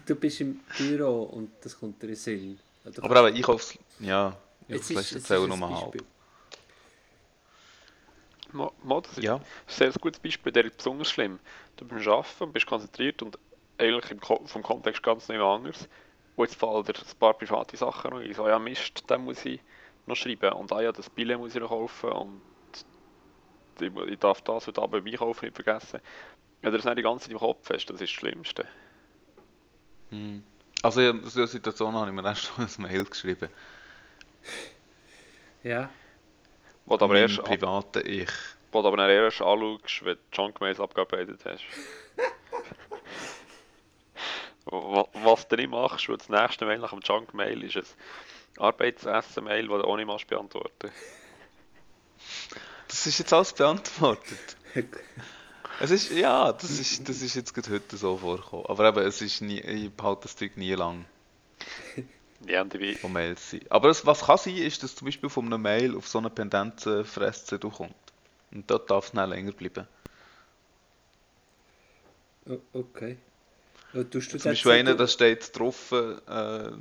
[0.06, 2.60] du bist im Büro und das kommt dir in den Sinn.
[2.86, 3.80] Oder Aber eben Einkaufs...
[4.00, 4.38] Ja,
[4.68, 5.92] Jetzt Einkaufsliste jetzt zählen ein nur halb.
[5.94, 6.04] Beispiel.
[8.52, 11.40] Mo, Mo, das ist Ja, ein sehr gutes Beispiel, der ist besonders schlimm.
[11.78, 13.40] Du bist am Arbeiten und bist konzentriert und
[13.80, 15.88] eigentlich im Ko vom Kontext ganz nicht anders.
[16.40, 18.34] Und jetzt fallen dir ein paar private Sachen noch ein.
[18.34, 19.60] So, ja Mist, den muss ich
[20.06, 20.54] noch schreiben.
[20.54, 22.12] Und ah ja, das Billett muss ich noch kaufen.
[22.14, 22.42] Und
[23.82, 26.00] ich, ich darf das heute Abend beim Einkaufen nicht vergessen.
[26.62, 28.66] Wenn du das nicht die ganze Zeit im Kopf hast, das ist das Schlimmste.
[30.12, 30.42] hm.
[30.82, 33.50] Also in einer Situation habe ich mir erst schon ein Mail geschrieben.
[35.62, 35.90] Ja,
[36.86, 38.30] Wo du aber erst, privaten Ich.
[38.72, 41.66] wo du aber erst anschaust, wenn du Junk-Mails abgearbeitet hast.
[44.72, 47.84] Wa- Was du nicht machst, weil das nächste Mail nach dem Junk-Mail ist ein
[48.64, 50.92] Arbeitsessen-Mail, das du auch nicht machst beantworten.
[52.88, 54.58] Das ist jetzt alles beantwortet.
[55.82, 58.66] Es ist, ja, das ist, das ist jetzt gerade heute so vorgekommen.
[58.66, 61.06] Aber eben, es ist nie, ich behalte das Zeug nie lang,
[62.46, 63.62] Ja, und ich bin, von Mails sein.
[63.70, 66.30] Aber es, was kann sein, ist, dass zum Beispiel von einem Mail auf so eine
[66.30, 67.96] Pendenzenfresse kommt.
[68.52, 69.88] Und dort darf es dann länger bleiben.
[72.74, 73.18] okay.
[73.92, 76.72] Du Zum Beispiel einer, da steht drauf, äh,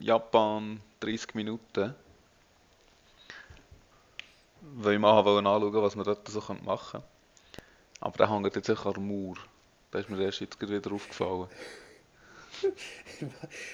[0.00, 1.94] Japan 30 Minuten.
[4.76, 7.06] Weil ich mal anschauen, was man dort so machen könnte.
[8.00, 9.36] Aber der hängt jetzt sicher der Mauer.
[9.90, 11.48] Da ist mir erst jetzt gerade wieder aufgefallen.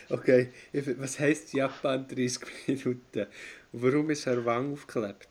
[0.09, 0.53] Okay,
[0.99, 3.27] was heisst Japan 30 Minuten?
[3.73, 5.29] Und warum ist er Wang aufgeklebt?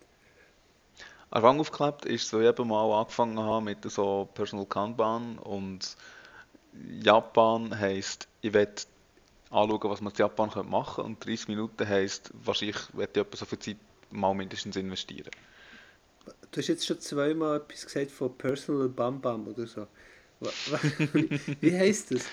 [1.31, 5.37] An der Wand aufgeklebt ist, weil ich eben mal angefangen habe mit so Personal Kanban
[5.39, 5.95] und
[7.01, 8.67] Japan heisst, ich will
[9.49, 13.37] anschauen, was man in Japan könnte machen und 30 Minuten heisst, wahrscheinlich werde ich etwa
[13.37, 13.77] so viel Zeit
[14.11, 15.31] mal mindestens investieren.
[16.51, 19.87] Du hast jetzt schon zweimal etwas gesagt von Personal Bam Bam oder so.
[21.61, 22.25] Wie heisst das?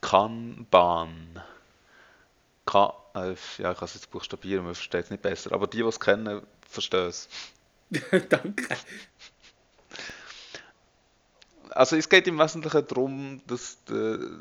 [0.00, 1.42] Kanban.
[2.64, 5.52] Ka ja, ich kann es jetzt buchstabieren, man versteht es nicht besser.
[5.52, 7.28] Aber die, die es kennen, verstehen es.
[8.28, 8.76] Danke.
[11.74, 14.40] Also es geht im Wesentlichen darum, dass du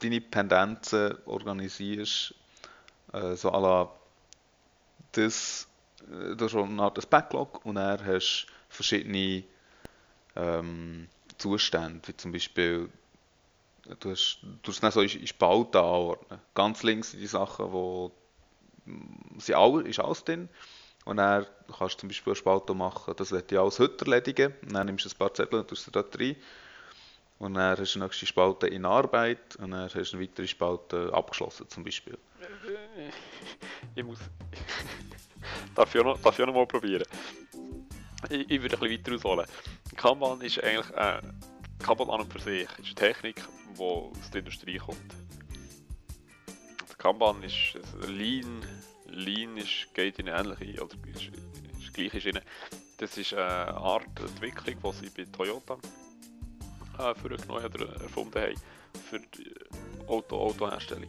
[0.00, 2.34] deine Pendenzen organisierst,
[3.12, 3.90] äh, so à la
[5.12, 5.68] das,
[6.10, 9.44] äh, du hast eine Art Backlog und dann hast du verschiedene
[10.36, 12.88] ähm, Zustände, wie zum Beispiel
[13.98, 16.40] du hast, du hast dann so in Spalten anordnen.
[16.54, 18.12] Ganz links sind die Sachen, wo
[19.38, 20.48] sie all, ist alles drin
[21.04, 24.54] und dann kannst du zum Beispiel eine Spalte machen, das wird ja alles heute erledigen.
[24.62, 26.36] Und dann nimmst du ein paar Zettel und tust sie dort rein.
[27.38, 30.46] Und dann hast du eine nächste Spalte in Arbeit und dann hast du eine weitere
[30.46, 32.18] Spalte abgeschlossen zum Beispiel.
[33.94, 34.18] Ich muss...
[35.74, 37.04] darf, ich noch, darf ich noch mal probieren?
[38.28, 39.46] Ich, ich würde ein bisschen weiter ausholen.
[39.96, 40.90] Kanban ist eigentlich...
[40.96, 41.22] Äh,
[41.78, 43.42] Kanban an und für sich ist eine Technik,
[43.78, 44.98] die aus der Industrie kommt.
[46.98, 48.60] Kanban ist Lean
[49.10, 51.30] Lean ist, geht in eine ähnliche, oder ist,
[51.78, 52.42] ist gleich Schiene.
[52.98, 55.78] Das ist eine Art Entwicklung, die sie bei Toyota
[56.98, 58.60] äh, vorgenommen oder erfunden haben
[59.08, 59.54] für die
[60.06, 61.08] Auto Autoherstellung.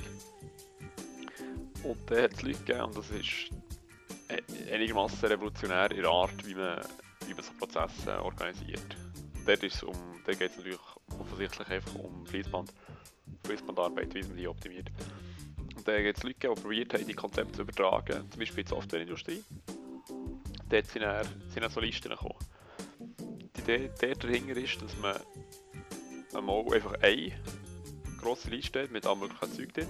[1.83, 3.49] Und da hat es Leute gegeben und das ist
[4.71, 6.79] einigermaßen revolutionär in der Art, wie man,
[7.27, 8.95] wie man so Prozesse organisiert.
[9.45, 9.95] Dort, um,
[10.25, 10.79] dort geht es natürlich
[11.19, 12.71] offensichtlich einfach um Fließband,
[13.45, 14.89] Fließbandarbeit, wie man die optimiert.
[15.81, 18.65] Und dann gibt es Leute, die probiert haben, die Konzepte zu übertragen, zum Beispiel in
[18.65, 19.43] die Softwareindustrie.
[20.69, 22.35] Dort sind dann, sind dann so Listen gekommen.
[23.57, 25.15] Die Idee dahinter ist, dass man
[26.35, 27.31] einmal einfach eine
[28.19, 29.87] grosse Liste hat mit allem möglichen Zeug drin.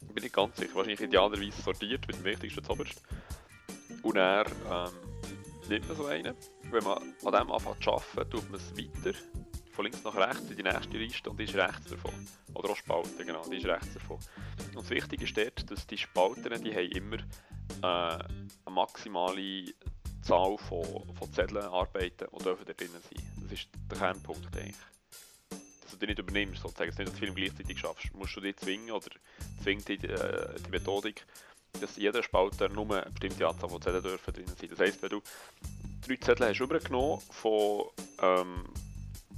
[0.00, 3.02] Ich bin nicht ganz sicher, wahrscheinlich idealerweise sortiert mit dem wichtigsten zuoberst.
[4.00, 4.90] Und dann ähm,
[5.68, 6.34] nimmt man so einen.
[6.70, 6.96] Wenn man
[7.26, 9.18] an dem anfängt zu arbeiten, tut man es weiter
[9.72, 12.14] von links nach rechts in die nächste Liste und ist rechts davon.
[12.64, 14.18] Oder auch Spalten, genau, die ist rechts davon.
[14.68, 17.16] Und das Wichtige ist dort, dass die Spalten, die haben immer
[17.82, 19.74] äh, eine maximale
[20.22, 20.82] Zahl von,
[21.14, 23.22] von Zetteln arbeiten und dürfen da drinnen sein.
[23.42, 24.76] Das ist der Kernpunkt eigentlich.
[25.82, 28.14] Dass du die nicht übernimmst, sozusagen, dass du nicht das Film gleichzeitig schaffst.
[28.14, 29.10] Musst du dich zwingen oder
[29.62, 31.26] zwingt die, äh, die Methodik,
[31.82, 34.70] dass jeder Spalter nur eine bestimmte Anzahl von Zetteln dürfen drinnen sein.
[34.70, 35.20] Das heisst, wenn du
[36.08, 37.90] drei Zettel hast übergenommen von
[38.22, 38.64] ähm,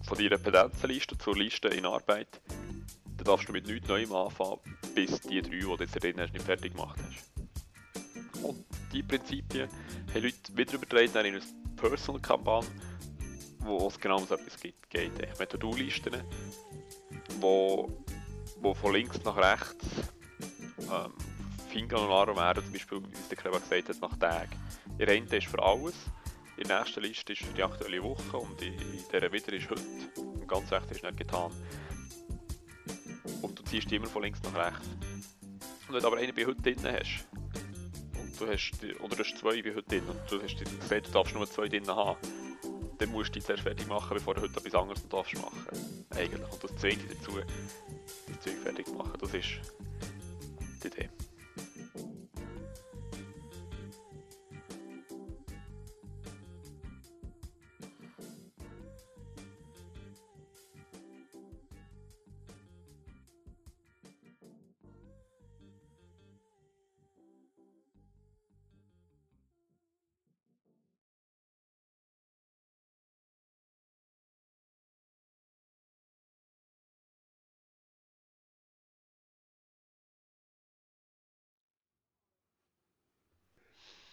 [0.06, 2.40] von deiner Pendenzenliste zur Liste in Arbeit,
[3.26, 4.60] darfst du mit nichts Neuem anfangen,
[4.94, 8.44] bis die drei, die du jetzt drin hast, nicht fertig gemacht hast.
[8.44, 9.68] Und diese Prinzipien
[10.14, 11.42] haben Leute wieder übertragen in eine
[11.76, 12.70] Personal-Kampagne,
[13.60, 14.88] wo es genau um so etwas geht.
[14.88, 15.38] geht.
[15.38, 16.22] Mit To-Do-Listen,
[17.40, 17.90] wo,
[18.60, 19.86] wo von links nach rechts
[20.80, 21.12] ähm,
[21.70, 24.56] Finger und Arm werden, zum Beispiel, wie es der Kleber gesagt hat, nach Tagen.
[24.98, 25.94] Ihr eine ist für alles
[26.58, 28.74] die nächste Liste ist für die aktuelle Woche und in
[29.12, 29.82] dieser wieder ist heute.
[30.16, 31.52] Und ganz rechts ist nicht getan.
[33.47, 34.88] Und du ziehst immer von links nach rechts.
[35.88, 37.26] Und wenn du aber einen bei heute drin hast,
[38.20, 41.07] und du hast, die, oder du hast zwei bei heute drin, und du hast gesagt,
[41.07, 42.18] du darfst nur zwei drin haben,
[42.99, 45.66] dann musst du die zuerst fertig machen, bevor du heute etwas anderes darfst machen.
[46.11, 46.53] Eigentlich.
[46.53, 49.12] Und das zwingt dich dazu, das Zeug fertig zu machen.
[49.20, 49.61] Das ist
[50.82, 51.09] die Idee.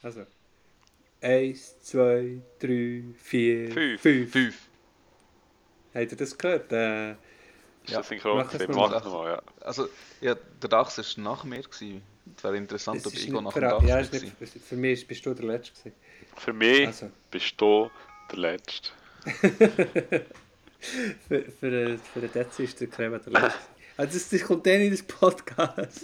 [0.03, 0.25] Also.
[1.21, 4.01] Eins, zwei, drei, vier, Fünf.
[4.01, 4.31] fünf.
[4.31, 4.55] Fünf.
[5.95, 6.71] Habt ihr das gehört?
[6.73, 7.17] Äh, Ist
[7.87, 8.71] Ja, das synchron mach gewesen?
[8.75, 8.89] mal.
[8.89, 9.41] Mach nochmal, ja.
[9.65, 9.87] Also,
[10.21, 11.61] ja, der Dachs war nach mir.
[11.61, 12.01] Gewesen.
[12.37, 14.01] Es wäre interessant, es ob ist Igo nach dem Dachs ja, war.
[14.01, 14.33] ist nicht,
[14.65, 15.73] für- mich ist- bist du der Letzte.
[15.79, 15.95] Gewesen.
[16.37, 17.89] Für mich Also, bist du
[18.31, 18.89] der Letzte.
[21.27, 23.59] für, für, den- für den Dezi ist der Creme der Letzte.
[23.95, 26.01] Also das, das kommt dann in das Podcast.